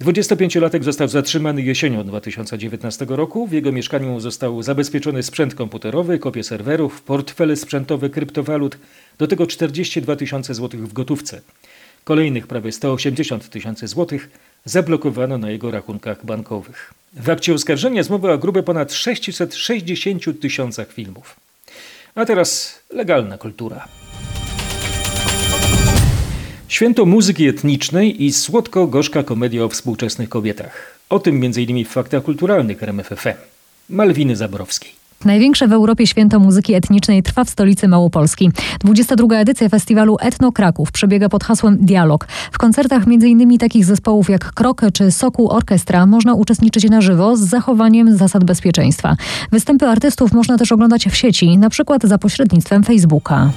25-latek 0.00 0.82
został 0.82 1.08
zatrzymany 1.08 1.62
jesienią 1.62 2.04
2019 2.04 3.06
roku. 3.08 3.46
W 3.46 3.52
jego 3.52 3.72
mieszkaniu 3.72 4.20
został 4.20 4.62
zabezpieczony 4.62 5.22
sprzęt 5.22 5.54
komputerowy, 5.54 6.18
kopie 6.18 6.44
serwerów, 6.44 7.02
portfele 7.02 7.56
sprzętowe 7.56 8.10
kryptowalut, 8.10 8.78
do 9.18 9.26
tego 9.26 9.46
42 9.46 10.16
tysiące 10.16 10.54
złotych 10.54 10.88
w 10.88 10.92
gotówce. 10.92 11.40
Kolejnych 12.04 12.46
prawie 12.46 12.72
180 12.72 13.50
tysięcy 13.50 13.86
złotych 13.86 14.30
zablokowano 14.64 15.38
na 15.38 15.50
jego 15.50 15.70
rachunkach 15.70 16.26
bankowych. 16.26 16.94
W 17.12 17.30
akcie 17.30 17.54
oskarżenia 17.54 17.96
jest 17.96 18.10
mowa 18.10 18.32
o 18.32 18.38
grube 18.38 18.62
ponad 18.62 18.92
660 18.92 20.40
tysiącach 20.40 20.92
filmów. 20.92 21.36
A 22.14 22.24
teraz 22.24 22.80
legalna 22.90 23.38
kultura. 23.38 23.88
Święto 26.76 27.06
muzyki 27.06 27.48
etnicznej 27.48 28.24
i 28.24 28.32
słodko-gorzka 28.32 29.22
komedia 29.22 29.64
o 29.64 29.68
współczesnych 29.68 30.28
kobietach. 30.28 30.98
O 31.10 31.18
tym 31.18 31.44
m.in. 31.44 31.84
w 31.84 31.88
faktach 31.88 32.22
kulturalnych 32.22 32.82
RMFFM. 32.82 33.34
Malwiny 33.90 34.36
Zaborowskiej. 34.36 34.90
Największe 35.24 35.68
w 35.68 35.72
Europie 35.72 36.06
święto 36.06 36.40
muzyki 36.40 36.74
etnicznej 36.74 37.22
trwa 37.22 37.44
w 37.44 37.50
stolicy 37.50 37.88
Małopolski. 37.88 38.50
22. 38.80 39.36
edycja 39.36 39.68
festiwalu 39.68 40.16
Etno 40.20 40.52
Kraków 40.52 40.92
przebiega 40.92 41.28
pod 41.28 41.44
hasłem 41.44 41.78
Dialog. 41.80 42.26
W 42.52 42.58
koncertach 42.58 43.02
m.in. 43.06 43.58
takich 43.58 43.84
zespołów 43.84 44.30
jak 44.30 44.52
Krokę 44.52 44.90
czy 44.92 45.10
Sokół 45.12 45.48
Orkiestra 45.48 46.06
można 46.06 46.34
uczestniczyć 46.34 46.90
na 46.90 47.00
żywo 47.00 47.36
z 47.36 47.40
zachowaniem 47.40 48.16
zasad 48.16 48.44
bezpieczeństwa. 48.44 49.16
Występy 49.52 49.86
artystów 49.86 50.32
można 50.32 50.58
też 50.58 50.72
oglądać 50.72 51.06
w 51.08 51.16
sieci, 51.16 51.58
na 51.58 51.70
przykład 51.70 52.02
za 52.02 52.18
pośrednictwem 52.18 52.82
Facebooka. 52.82 53.50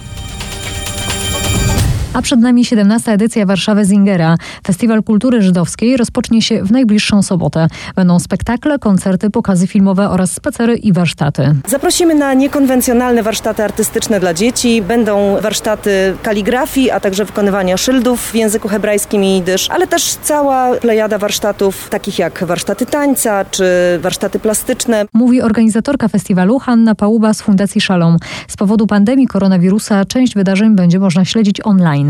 A 2.20 2.22
przed 2.22 2.40
nami 2.40 2.66
17. 2.66 3.12
edycja 3.12 3.46
Warszawy 3.46 3.86
Zingera. 3.86 4.36
Festiwal 4.68 5.04
Kultury 5.04 5.42
Żydowskiej 5.42 5.98
rozpocznie 5.98 6.42
się 6.42 6.64
w 6.64 6.72
najbliższą 6.72 7.24
sobotę. 7.24 7.68
Będą 7.96 8.20
spektakle, 8.20 8.80
koncerty, 8.80 9.30
pokazy 9.30 9.68
filmowe 9.68 10.10
oraz 10.10 10.32
spacery 10.32 10.76
i 10.76 10.94
warsztaty. 10.94 11.56
Zaprosimy 11.68 12.16
na 12.16 12.34
niekonwencjonalne 12.34 13.24
warsztaty 13.24 13.64
artystyczne 13.64 14.20
dla 14.20 14.34
dzieci. 14.34 14.82
Będą 14.82 15.38
warsztaty 15.42 16.16
kaligrafii, 16.24 16.92
a 16.92 17.00
także 17.00 17.26
wykonywania 17.26 17.78
szyldów 17.78 18.32
w 18.32 18.36
języku 18.36 18.68
hebrajskim 18.68 19.24
i 19.24 19.36
jidysz, 19.36 19.70
ale 19.70 19.88
też 19.88 20.04
cała 20.04 20.76
plejada 20.76 21.18
warsztatów 21.18 21.90
takich 21.90 22.20
jak 22.20 22.44
warsztaty 22.44 22.86
tańca 22.86 23.46
czy 23.46 23.66
warsztaty 24.02 24.40
plastyczne. 24.40 25.06
Mówi 25.14 25.42
organizatorka 25.42 26.08
festiwalu 26.08 26.60
Hanna 26.60 26.96
Pałuba 26.96 27.34
z 27.34 27.42
Fundacji 27.42 27.82
Szalom. 27.82 28.18
Z 28.48 28.58
powodu 28.58 28.88
pandemii 28.88 29.28
koronawirusa 29.28 30.06
część 30.06 30.36
wydarzeń 30.36 30.76
będzie 30.76 31.00
można 31.00 31.26
śledzić 31.26 31.66
online. 31.66 32.09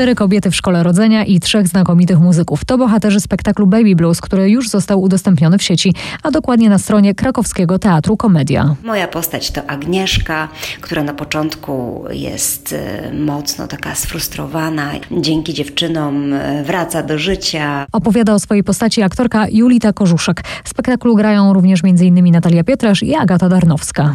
Cztery 0.00 0.14
kobiety 0.14 0.50
w 0.50 0.56
szkole 0.56 0.82
rodzenia 0.82 1.24
i 1.24 1.40
trzech 1.40 1.68
znakomitych 1.68 2.20
muzyków. 2.20 2.64
To 2.64 2.78
bohaterzy 2.78 3.20
spektaklu 3.20 3.66
Baby 3.66 3.96
Blues, 3.96 4.20
który 4.20 4.50
już 4.50 4.68
został 4.68 5.02
udostępniony 5.02 5.58
w 5.58 5.62
sieci, 5.62 5.94
a 6.22 6.30
dokładnie 6.30 6.70
na 6.70 6.78
stronie 6.78 7.14
krakowskiego 7.14 7.78
Teatru 7.78 8.16
Komedia. 8.16 8.76
Moja 8.84 9.08
postać 9.08 9.50
to 9.50 9.70
Agnieszka, 9.70 10.48
która 10.80 11.02
na 11.04 11.14
początku 11.14 12.04
jest 12.10 12.72
e, 12.72 13.12
mocno 13.12 13.66
taka 13.66 13.94
sfrustrowana. 13.94 14.90
Dzięki 15.10 15.54
dziewczynom 15.54 16.32
e, 16.32 16.64
wraca 16.64 17.02
do 17.02 17.18
życia. 17.18 17.86
Opowiada 17.92 18.34
o 18.34 18.38
swojej 18.38 18.64
postaci 18.64 19.02
aktorka 19.02 19.46
Julita 19.48 19.92
Korzuszek. 19.92 20.42
W 20.64 20.68
spektaklu 20.68 21.16
grają 21.16 21.52
również 21.52 21.80
m.in. 21.84 22.32
Natalia 22.32 22.64
Pietrasz 22.64 23.02
i 23.02 23.14
Agata 23.14 23.48
Darnowska. 23.48 24.14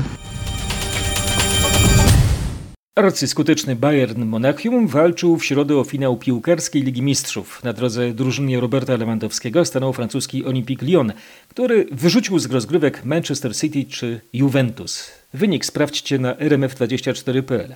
Arcyskuteczny 2.96 3.76
Bayern 3.76 4.24
Monachium 4.26 4.88
walczył 4.88 5.38
w 5.38 5.46
środę 5.46 5.78
o 5.78 5.84
finał 5.84 6.18
piłkarskiej 6.18 6.84
Ligi 6.84 7.02
Mistrzów. 7.02 7.64
Na 7.64 7.74
drodze 7.74 8.14
drużynie 8.14 8.60
Roberta 8.60 8.98
Lewandowskiego 8.98 9.66
stanął 9.66 9.94
francuski 9.94 10.46
Olympique 10.46 10.86
Lyon, 10.86 11.14
który 11.48 11.88
wyrzucił 11.92 12.40
z 12.40 12.46
rozgrywek 12.46 13.06
Manchester 13.06 13.56
City 13.56 13.86
czy 13.86 14.22
Juventus. 14.34 15.12
Wynik 15.36 15.66
sprawdźcie 15.66 16.20
na 16.20 16.34
rmf24.pl. 16.36 17.76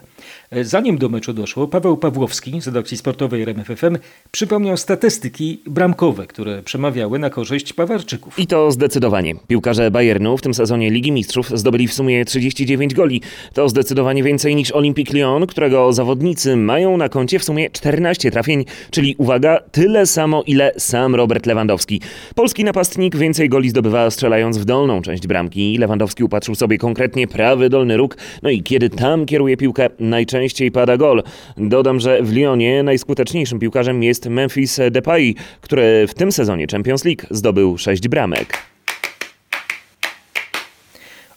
Zanim 0.64 0.98
do 0.98 1.10
meczu 1.10 1.34
doszło, 1.34 1.68
Paweł 1.68 1.98
Pawłowski 1.98 2.62
z 2.62 2.68
redakcji 2.68 2.98
sportowej 2.98 3.42
RMFFM 3.42 3.98
przypomniał 4.32 4.78
statystyki 4.78 5.62
bramkowe, 5.68 6.28
które 6.28 6.64
przemawiały 6.64 7.20
na 7.20 7.30
korzyść 7.30 7.74
Pawarczyków. 7.74 8.40
I 8.40 8.48
to 8.48 8.72
zdecydowanie. 8.72 9.36
Piłkarze 9.48 9.92
Bayernu 9.92 10.38
w 10.38 10.42
tym 10.42 10.54
sezonie 10.54 10.92
Ligi 10.92 11.12
Mistrzów 11.12 11.50
zdobyli 11.60 11.88
w 11.88 11.94
sumie 11.94 12.26
39 12.26 12.94
goli. 12.94 13.22
To 13.54 13.70
zdecydowanie 13.70 14.24
więcej 14.24 14.56
niż 14.56 14.72
Olympique 14.72 15.14
Lyon, 15.14 15.48
którego 15.48 15.94
zawodnicy 15.94 16.56
mają 16.56 16.98
na 16.98 17.10
koncie 17.10 17.40
w 17.40 17.44
sumie 17.44 17.70
14 17.70 18.32
trafień, 18.32 18.66
czyli 18.92 19.16
uwaga, 19.18 19.60
tyle 19.72 20.06
samo 20.06 20.44
ile 20.48 20.72
sam 20.78 21.16
Robert 21.16 21.46
Lewandowski. 21.46 22.02
Polski 22.36 22.64
napastnik 22.64 23.16
więcej 23.16 23.50
goli 23.50 23.70
zdobywa 23.70 24.12
strzelając 24.12 24.58
w 24.58 24.66
dolną 24.66 25.02
część 25.02 25.28
bramki. 25.28 25.78
Lewandowski 25.78 26.24
upatrzył 26.24 26.56
sobie 26.56 26.78
konkretnie 26.78 27.28
prawy 27.50 27.70
dolny 27.70 27.98
róg, 27.98 28.18
no 28.44 28.50
i 28.50 28.64
kiedy 28.64 28.90
tam 28.90 29.26
kieruje 29.26 29.58
piłkę, 29.58 29.90
najczęściej 30.00 30.72
pada 30.72 30.98
gol. 30.98 31.24
Dodam, 31.58 32.00
że 32.00 32.24
w 32.24 32.34
Lyonie 32.34 32.84
najskuteczniejszym 32.84 33.60
piłkarzem 33.60 34.04
jest 34.04 34.26
Memphis 34.26 34.80
Depay, 34.92 35.36
który 35.62 36.08
w 36.08 36.14
tym 36.14 36.32
sezonie 36.32 36.68
Champions 36.72 37.06
League 37.06 37.22
zdobył 37.32 37.78
6 37.78 38.08
bramek. 38.08 38.58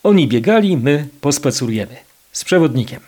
Oni 0.03 0.29
biegali, 0.29 0.77
my 0.77 1.09
pospacerujemy. 1.20 1.96
Z 2.33 2.44
przewodnikiem. 2.44 3.01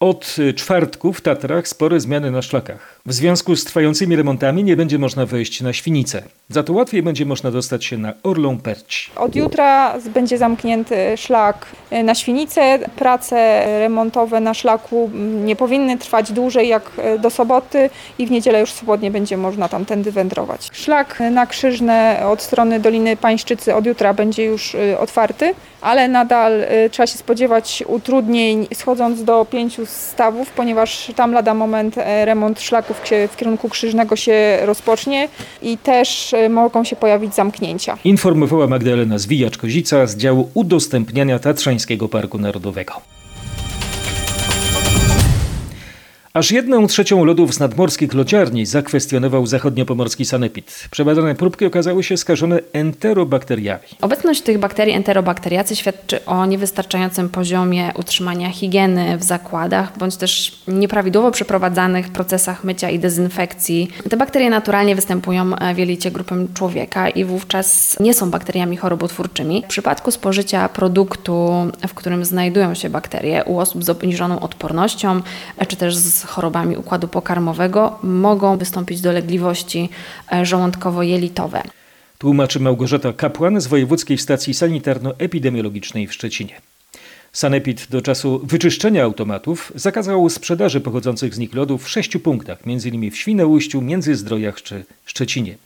Od 0.00 0.36
czwartku 0.54 1.12
w 1.12 1.20
Tatrach 1.20 1.68
spore 1.68 2.00
zmiany 2.00 2.30
na 2.30 2.42
szlakach. 2.42 3.00
W 3.06 3.12
związku 3.12 3.56
z 3.56 3.64
trwającymi 3.64 4.16
remontami 4.16 4.64
nie 4.64 4.76
będzie 4.76 4.98
można 4.98 5.26
wejść 5.26 5.60
na 5.60 5.72
Świnicę. 5.72 6.22
Za 6.52 6.62
to 6.62 6.72
łatwiej 6.72 7.02
będzie 7.02 7.26
można 7.26 7.50
dostać 7.50 7.84
się 7.84 7.98
na 7.98 8.12
Orlą 8.22 8.58
Perć. 8.58 9.10
Od 9.16 9.36
jutra 9.36 9.94
będzie 10.14 10.38
zamknięty 10.38 10.96
szlak 11.16 11.66
na 12.04 12.14
Świnicę. 12.14 12.78
Prace 12.96 13.64
remontowe 13.80 14.40
na 14.40 14.54
szlaku 14.54 15.10
nie 15.44 15.56
powinny 15.56 15.98
trwać 15.98 16.32
dłużej 16.32 16.68
jak 16.68 16.90
do 17.18 17.30
soboty 17.30 17.90
i 18.18 18.26
w 18.26 18.30
niedzielę 18.30 18.60
już 18.60 18.72
swobodnie 18.72 19.10
będzie 19.10 19.36
można 19.36 19.68
tamtędy 19.68 20.12
wędrować. 20.12 20.68
Szlak 20.72 21.22
na 21.30 21.46
Krzyżne 21.46 22.22
od 22.26 22.42
strony 22.42 22.80
Doliny 22.80 23.16
Pańszczycy 23.16 23.74
od 23.74 23.86
jutra 23.86 24.14
będzie 24.14 24.44
już 24.44 24.76
otwarty, 24.98 25.54
ale 25.80 26.08
nadal 26.08 26.52
trzeba 26.90 27.06
się 27.06 27.18
spodziewać 27.18 27.84
utrudnień 27.86 28.66
schodząc 28.74 29.24
do 29.24 29.44
pięciu 29.44 29.86
stawów, 29.86 30.50
ponieważ 30.50 31.12
tam 31.16 31.32
lada 31.32 31.54
moment 31.54 31.96
remont 32.24 32.60
szlaku 32.60 32.94
w 33.28 33.36
kierunku 33.36 33.68
Krzyżnego 33.68 34.16
się 34.16 34.58
rozpocznie 34.62 35.28
i 35.62 35.78
też 35.78 36.34
mogą 36.48 36.84
się 36.84 36.96
pojawić 36.96 37.34
zamknięcia. 37.34 37.98
Informowała 38.04 38.66
Magdalena 38.66 39.16
Zwijacz-Kozica 39.16 40.06
z 40.06 40.16
działu 40.16 40.50
udostępniania 40.54 41.38
Tatrzańskiego 41.38 42.08
Parku 42.08 42.38
Narodowego. 42.38 43.11
Aż 46.34 46.50
jedną 46.50 46.86
trzecią 46.86 47.24
lodów 47.24 47.54
z 47.54 47.60
nadmorskich 47.60 48.14
lodziarni 48.14 48.66
zakwestionował 48.66 49.46
zachodniopomorski 49.46 50.24
sanepid. 50.24 50.88
Przebadane 50.90 51.34
próbki 51.34 51.66
okazały 51.66 52.02
się 52.02 52.16
skażone 52.16 52.60
enterobakteriami. 52.72 53.82
Obecność 54.00 54.42
tych 54.42 54.58
bakterii 54.58 54.94
enterobakteriacy 54.94 55.76
świadczy 55.76 56.24
o 56.24 56.46
niewystarczającym 56.46 57.28
poziomie 57.28 57.92
utrzymania 57.98 58.50
higieny 58.50 59.18
w 59.18 59.22
zakładach, 59.22 59.98
bądź 59.98 60.16
też 60.16 60.62
nieprawidłowo 60.68 61.30
przeprowadzanych 61.30 62.08
procesach 62.08 62.64
mycia 62.64 62.90
i 62.90 62.98
dezynfekcji. 62.98 63.90
Te 64.10 64.16
bakterie 64.16 64.50
naturalnie 64.50 64.94
występują 64.96 65.50
w 65.74 65.78
jelicie 65.78 66.10
grupy 66.10 66.34
człowieka 66.54 67.08
i 67.08 67.24
wówczas 67.24 67.96
nie 68.00 68.14
są 68.14 68.30
bakteriami 68.30 68.76
chorobotwórczymi. 68.76 69.62
W 69.64 69.68
przypadku 69.68 70.10
spożycia 70.10 70.68
produktu, 70.68 71.50
w 71.88 71.94
którym 71.94 72.24
znajdują 72.24 72.74
się 72.74 72.90
bakterie 72.90 73.44
u 73.44 73.58
osób 73.58 73.84
z 73.84 73.88
obniżoną 73.88 74.40
odpornością, 74.40 75.20
czy 75.68 75.76
też 75.76 75.96
z 75.96 76.21
chorobami 76.24 76.76
układu 76.76 77.08
pokarmowego, 77.08 77.98
mogą 78.02 78.56
wystąpić 78.56 79.00
dolegliwości 79.00 79.88
żołądkowo-jelitowe. 80.42 81.62
Tłumaczy 82.18 82.60
Małgorzata 82.60 83.12
Kapłan 83.12 83.60
z 83.60 83.66
Wojewódzkiej 83.66 84.18
Stacji 84.18 84.54
Sanitarno-Epidemiologicznej 84.54 86.06
w 86.06 86.12
Szczecinie. 86.12 86.60
Sanepid 87.32 87.86
do 87.90 88.02
czasu 88.02 88.40
wyczyszczenia 88.44 89.04
automatów 89.04 89.72
zakazał 89.74 90.30
sprzedaży 90.30 90.80
pochodzących 90.80 91.34
z 91.34 91.38
nich 91.38 91.54
lodów 91.54 91.84
w 91.84 91.88
sześciu 91.88 92.20
punktach, 92.20 92.58
m.in. 92.66 93.10
w 93.10 93.16
Świnoujściu, 93.16 93.80
Międzyzdrojach 93.80 94.62
czy 94.62 94.84
Szczecinie. 95.04 95.56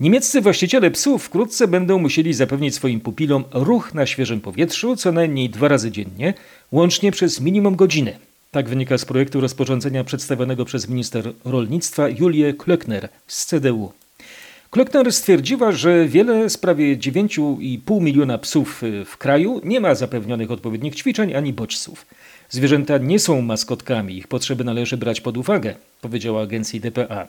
Niemieccy 0.00 0.40
właściciele 0.40 0.90
psów 0.90 1.24
wkrótce 1.24 1.68
będą 1.68 1.98
musieli 1.98 2.34
zapewnić 2.34 2.74
swoim 2.74 3.00
pupilom 3.00 3.44
ruch 3.52 3.94
na 3.94 4.06
świeżym 4.06 4.40
powietrzu 4.40 4.96
co 4.96 5.12
najmniej 5.12 5.50
dwa 5.50 5.68
razy 5.68 5.90
dziennie, 5.90 6.34
łącznie 6.72 7.12
przez 7.12 7.40
minimum 7.40 7.76
godzinę. 7.76 8.12
Tak 8.50 8.68
wynika 8.68 8.98
z 8.98 9.04
projektu 9.04 9.40
rozporządzenia 9.40 10.04
przedstawionego 10.04 10.64
przez 10.64 10.88
minister 10.88 11.32
rolnictwa 11.44 12.08
Julię 12.08 12.54
Klöckner 12.54 13.08
z 13.26 13.46
CDU. 13.46 13.92
Klöckner 14.70 15.12
stwierdziła, 15.12 15.72
że 15.72 16.08
wiele 16.08 16.50
z 16.50 16.58
prawie 16.58 16.96
9,5 16.96 18.00
miliona 18.00 18.38
psów 18.38 18.82
w 19.06 19.16
kraju 19.16 19.60
nie 19.64 19.80
ma 19.80 19.94
zapewnionych 19.94 20.50
odpowiednich 20.50 20.94
ćwiczeń 20.94 21.34
ani 21.34 21.52
bodźców. 21.52 22.06
Zwierzęta 22.50 22.98
nie 22.98 23.18
są 23.18 23.42
maskotkami, 23.42 24.16
ich 24.16 24.28
potrzeby 24.28 24.64
należy 24.64 24.96
brać 24.96 25.20
pod 25.20 25.36
uwagę, 25.36 25.74
powiedziała 26.00 26.42
agencji 26.42 26.80
DPA. 26.80 27.28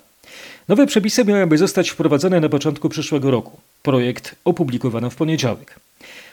Nowe 0.67 0.87
przepisy 0.87 1.25
miałyby 1.25 1.57
zostać 1.57 1.89
wprowadzone 1.89 2.39
na 2.39 2.49
początku 2.49 2.89
przyszłego 2.89 3.31
roku. 3.31 3.59
Projekt 3.83 4.35
opublikowano 4.45 5.09
w 5.09 5.15
poniedziałek. 5.15 5.79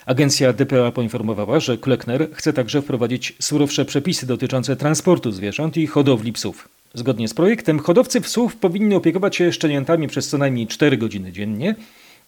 Agencja 0.07 0.53
DPA 0.53 0.93
poinformowała, 0.93 1.61
że 1.61 1.77
Klöckner 1.77 2.27
chce 2.33 2.53
także 2.53 2.83
wprowadzić 2.83 3.35
surowsze 3.41 3.85
przepisy 3.85 4.27
dotyczące 4.27 4.77
transportu 4.77 5.33
zwierząt 5.33 5.77
i 5.77 5.87
hodowli 5.87 6.33
psów. 6.33 6.69
Zgodnie 6.95 7.29
z 7.29 7.35
projektem 7.35 7.79
hodowcy 7.79 8.21
psów 8.21 8.57
powinni 8.57 8.95
opiekować 8.95 9.37
się 9.37 9.53
szczeniętami 9.53 10.09
przez 10.09 10.29
co 10.29 10.39
najmniej 10.39 10.67
4 10.67 10.97
godziny 10.97 11.33
dziennie, 11.33 11.75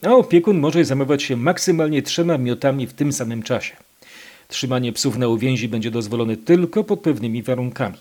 a 0.03 0.11
opiekun 0.11 0.59
może 0.59 0.85
zajmować 0.85 1.23
się 1.23 1.37
maksymalnie 1.37 2.03
trzema 2.03 2.38
miotami 2.38 2.87
w 2.87 2.92
tym 2.92 3.12
samym 3.12 3.42
czasie. 3.42 3.77
Trzymanie 4.50 4.92
psów 4.92 5.18
na 5.18 5.28
uwięzi 5.28 5.68
będzie 5.68 5.90
dozwolone 5.90 6.36
tylko 6.36 6.84
pod 6.84 7.00
pewnymi 7.00 7.42
warunkami. 7.42 7.96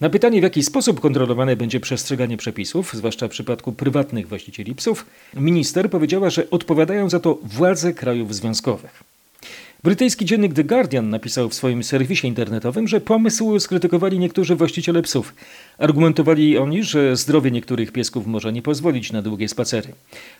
Na 0.00 0.10
pytanie, 0.10 0.40
w 0.40 0.42
jaki 0.42 0.62
sposób 0.62 1.00
kontrolowane 1.00 1.56
będzie 1.56 1.80
przestrzeganie 1.80 2.36
przepisów, 2.36 2.94
zwłaszcza 2.94 3.28
w 3.28 3.30
przypadku 3.30 3.72
prywatnych 3.72 4.28
właścicieli 4.28 4.74
psów, 4.74 5.06
minister 5.34 5.90
powiedziała, 5.90 6.30
że 6.30 6.50
odpowiadają 6.50 7.10
za 7.10 7.20
to 7.20 7.38
władze 7.42 7.92
krajów 7.92 8.34
związkowych. 8.34 9.02
Brytyjski 9.86 10.24
dziennik 10.24 10.54
The 10.54 10.64
Guardian 10.64 11.10
napisał 11.10 11.48
w 11.48 11.54
swoim 11.54 11.82
serwisie 11.84 12.26
internetowym, 12.26 12.88
że 12.88 13.00
pomysł 13.00 13.58
skrytykowali 13.58 14.18
niektórzy 14.18 14.56
właściciele 14.56 15.02
psów. 15.02 15.34
Argumentowali 15.78 16.58
oni, 16.58 16.82
że 16.82 17.16
zdrowie 17.16 17.50
niektórych 17.50 17.92
piesków 17.92 18.26
może 18.26 18.52
nie 18.52 18.62
pozwolić 18.62 19.12
na 19.12 19.22
długie 19.22 19.48
spacery. 19.48 19.88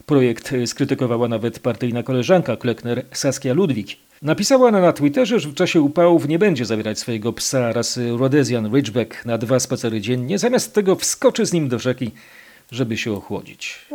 Projekt 0.06 0.54
skrytykowała 0.66 1.28
nawet 1.28 1.58
partyjna 1.58 2.02
koleżanka 2.02 2.54
Klöckner 2.54 3.02
Saskia 3.12 3.54
Ludwig. 3.54 3.88
Napisała 4.22 4.68
ona 4.68 4.80
na 4.80 4.92
Twitterze, 4.92 5.40
że 5.40 5.48
w 5.48 5.54
czasie 5.54 5.80
upałów 5.80 6.28
nie 6.28 6.38
będzie 6.38 6.64
zabierać 6.64 6.98
swojego 6.98 7.32
psa 7.32 7.72
rasy 7.72 8.12
Rhodesian 8.16 8.74
Ridgeback 8.74 9.24
na 9.24 9.38
dwa 9.38 9.60
spacery 9.60 10.00
dziennie, 10.00 10.38
zamiast 10.38 10.74
tego 10.74 10.96
wskoczy 10.96 11.46
z 11.46 11.52
nim 11.52 11.68
do 11.68 11.78
rzeki, 11.78 12.10
żeby 12.70 12.96
się 12.96 13.12
ochłodzić. 13.12 13.86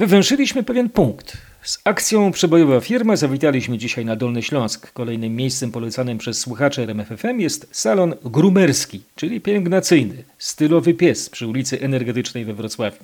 Wywęszyliśmy 0.00 0.62
pewien 0.62 0.90
punkt. 0.90 1.36
Z 1.62 1.78
akcją 1.84 2.32
Przebojowa 2.32 2.80
Firma 2.80 3.16
zawitaliśmy 3.16 3.78
dzisiaj 3.78 4.04
na 4.04 4.16
Dolny 4.16 4.42
Śląsk. 4.42 4.92
Kolejnym 4.92 5.36
miejscem 5.36 5.72
polecanym 5.72 6.18
przez 6.18 6.38
słuchaczy 6.38 6.82
RMFFM 6.82 7.40
jest 7.40 7.68
salon 7.72 8.14
grumerski, 8.24 9.02
czyli 9.16 9.40
pielęgnacyjny, 9.40 10.24
stylowy 10.38 10.94
pies 10.94 11.30
przy 11.30 11.46
ulicy 11.46 11.80
Energetycznej 11.80 12.44
we 12.44 12.54
Wrocławiu. 12.54 12.98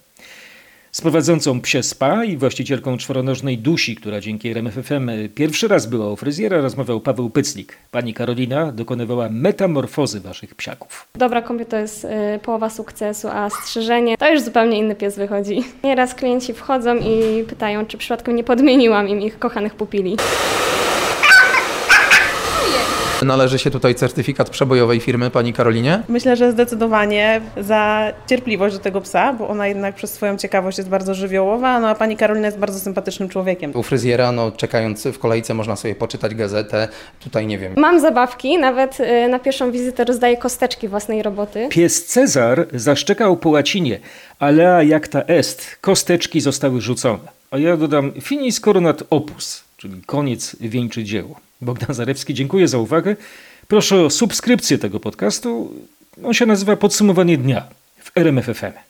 Z 0.96 1.00
prowadzącą 1.00 1.60
psie 1.60 1.82
spa 1.82 2.24
i 2.24 2.36
właścicielką 2.36 2.96
czworonożnej 2.96 3.58
dusi, 3.58 3.96
która 3.96 4.20
dzięki 4.20 4.48
RMFFM 4.48 5.10
pierwszy 5.34 5.68
raz 5.68 5.86
była 5.86 6.12
u 6.12 6.16
fryzjera, 6.16 6.60
rozmawiał 6.60 7.00
Paweł 7.00 7.30
Pyclik. 7.30 7.78
Pani 7.90 8.14
Karolina 8.14 8.72
dokonywała 8.72 9.28
metamorfozy 9.30 10.20
waszych 10.20 10.54
psiaków. 10.54 11.08
Dobra 11.14 11.42
kobieta 11.42 11.70
to 11.70 11.76
jest 11.76 12.04
y, 12.04 12.08
połowa 12.42 12.70
sukcesu, 12.70 13.28
a 13.28 13.50
strzyżenie 13.50 14.16
to 14.18 14.32
już 14.32 14.42
zupełnie 14.42 14.78
inny 14.78 14.94
pies 14.94 15.16
wychodzi. 15.16 15.64
Nieraz 15.84 16.14
klienci 16.14 16.54
wchodzą 16.54 16.96
i 16.96 17.44
pytają, 17.44 17.86
czy 17.86 17.98
przypadkiem 17.98 18.36
nie 18.36 18.44
podmieniłam 18.44 19.08
im 19.08 19.20
ich 19.20 19.38
kochanych 19.38 19.74
pupili. 19.74 20.16
Należy 23.26 23.58
się 23.58 23.70
tutaj 23.70 23.94
certyfikat 23.94 24.50
przebojowej 24.50 25.00
firmy 25.00 25.30
pani 25.30 25.52
Karolinie? 25.52 26.02
Myślę, 26.08 26.36
że 26.36 26.52
zdecydowanie 26.52 27.40
za 27.60 28.12
cierpliwość 28.26 28.76
do 28.76 28.82
tego 28.82 29.00
psa, 29.00 29.32
bo 29.32 29.48
ona 29.48 29.66
jednak 29.66 29.94
przez 29.94 30.12
swoją 30.12 30.36
ciekawość 30.36 30.78
jest 30.78 30.90
bardzo 30.90 31.14
żywiołowa, 31.14 31.80
no 31.80 31.88
a 31.88 31.94
pani 31.94 32.16
Karolina 32.16 32.46
jest 32.46 32.58
bardzo 32.58 32.80
sympatycznym 32.80 33.28
człowiekiem. 33.28 33.70
U 33.74 33.82
fryzjera, 33.82 34.32
no 34.32 34.52
czekając 34.52 35.06
w 35.06 35.18
kolejce 35.18 35.54
można 35.54 35.76
sobie 35.76 35.94
poczytać 35.94 36.34
gazetę, 36.34 36.88
tutaj 37.20 37.46
nie 37.46 37.58
wiem. 37.58 37.72
Mam 37.76 38.00
zabawki, 38.00 38.58
nawet 38.58 39.00
y, 39.00 39.28
na 39.28 39.38
pierwszą 39.38 39.70
wizytę 39.70 40.04
rozdaję 40.04 40.36
kosteczki 40.36 40.88
własnej 40.88 41.22
roboty. 41.22 41.68
Pies 41.70 42.06
Cezar 42.06 42.66
zaszczekał 42.72 43.36
po 43.36 43.48
łacinie, 43.48 44.00
alea 44.38 44.82
jacta 44.82 45.22
est, 45.22 45.76
kosteczki 45.80 46.40
zostały 46.40 46.80
rzucone. 46.80 47.36
A 47.50 47.58
ja 47.58 47.76
dodam 47.76 48.12
finis 48.20 48.60
coronat 48.60 49.02
opus, 49.10 49.64
czyli 49.76 50.02
koniec 50.06 50.56
wieńczy 50.60 51.04
dzieło. 51.04 51.45
Bogdan 51.60 51.94
Zarewski, 51.94 52.34
dziękuję 52.34 52.68
za 52.68 52.78
uwagę. 52.78 53.16
Proszę 53.68 54.04
o 54.04 54.10
subskrypcję 54.10 54.78
tego 54.78 55.00
podcastu. 55.00 55.74
On 56.24 56.34
się 56.34 56.46
nazywa 56.46 56.76
Podsumowanie 56.76 57.38
Dnia 57.38 57.68
w 57.98 58.10
RMFFM. 58.14 58.85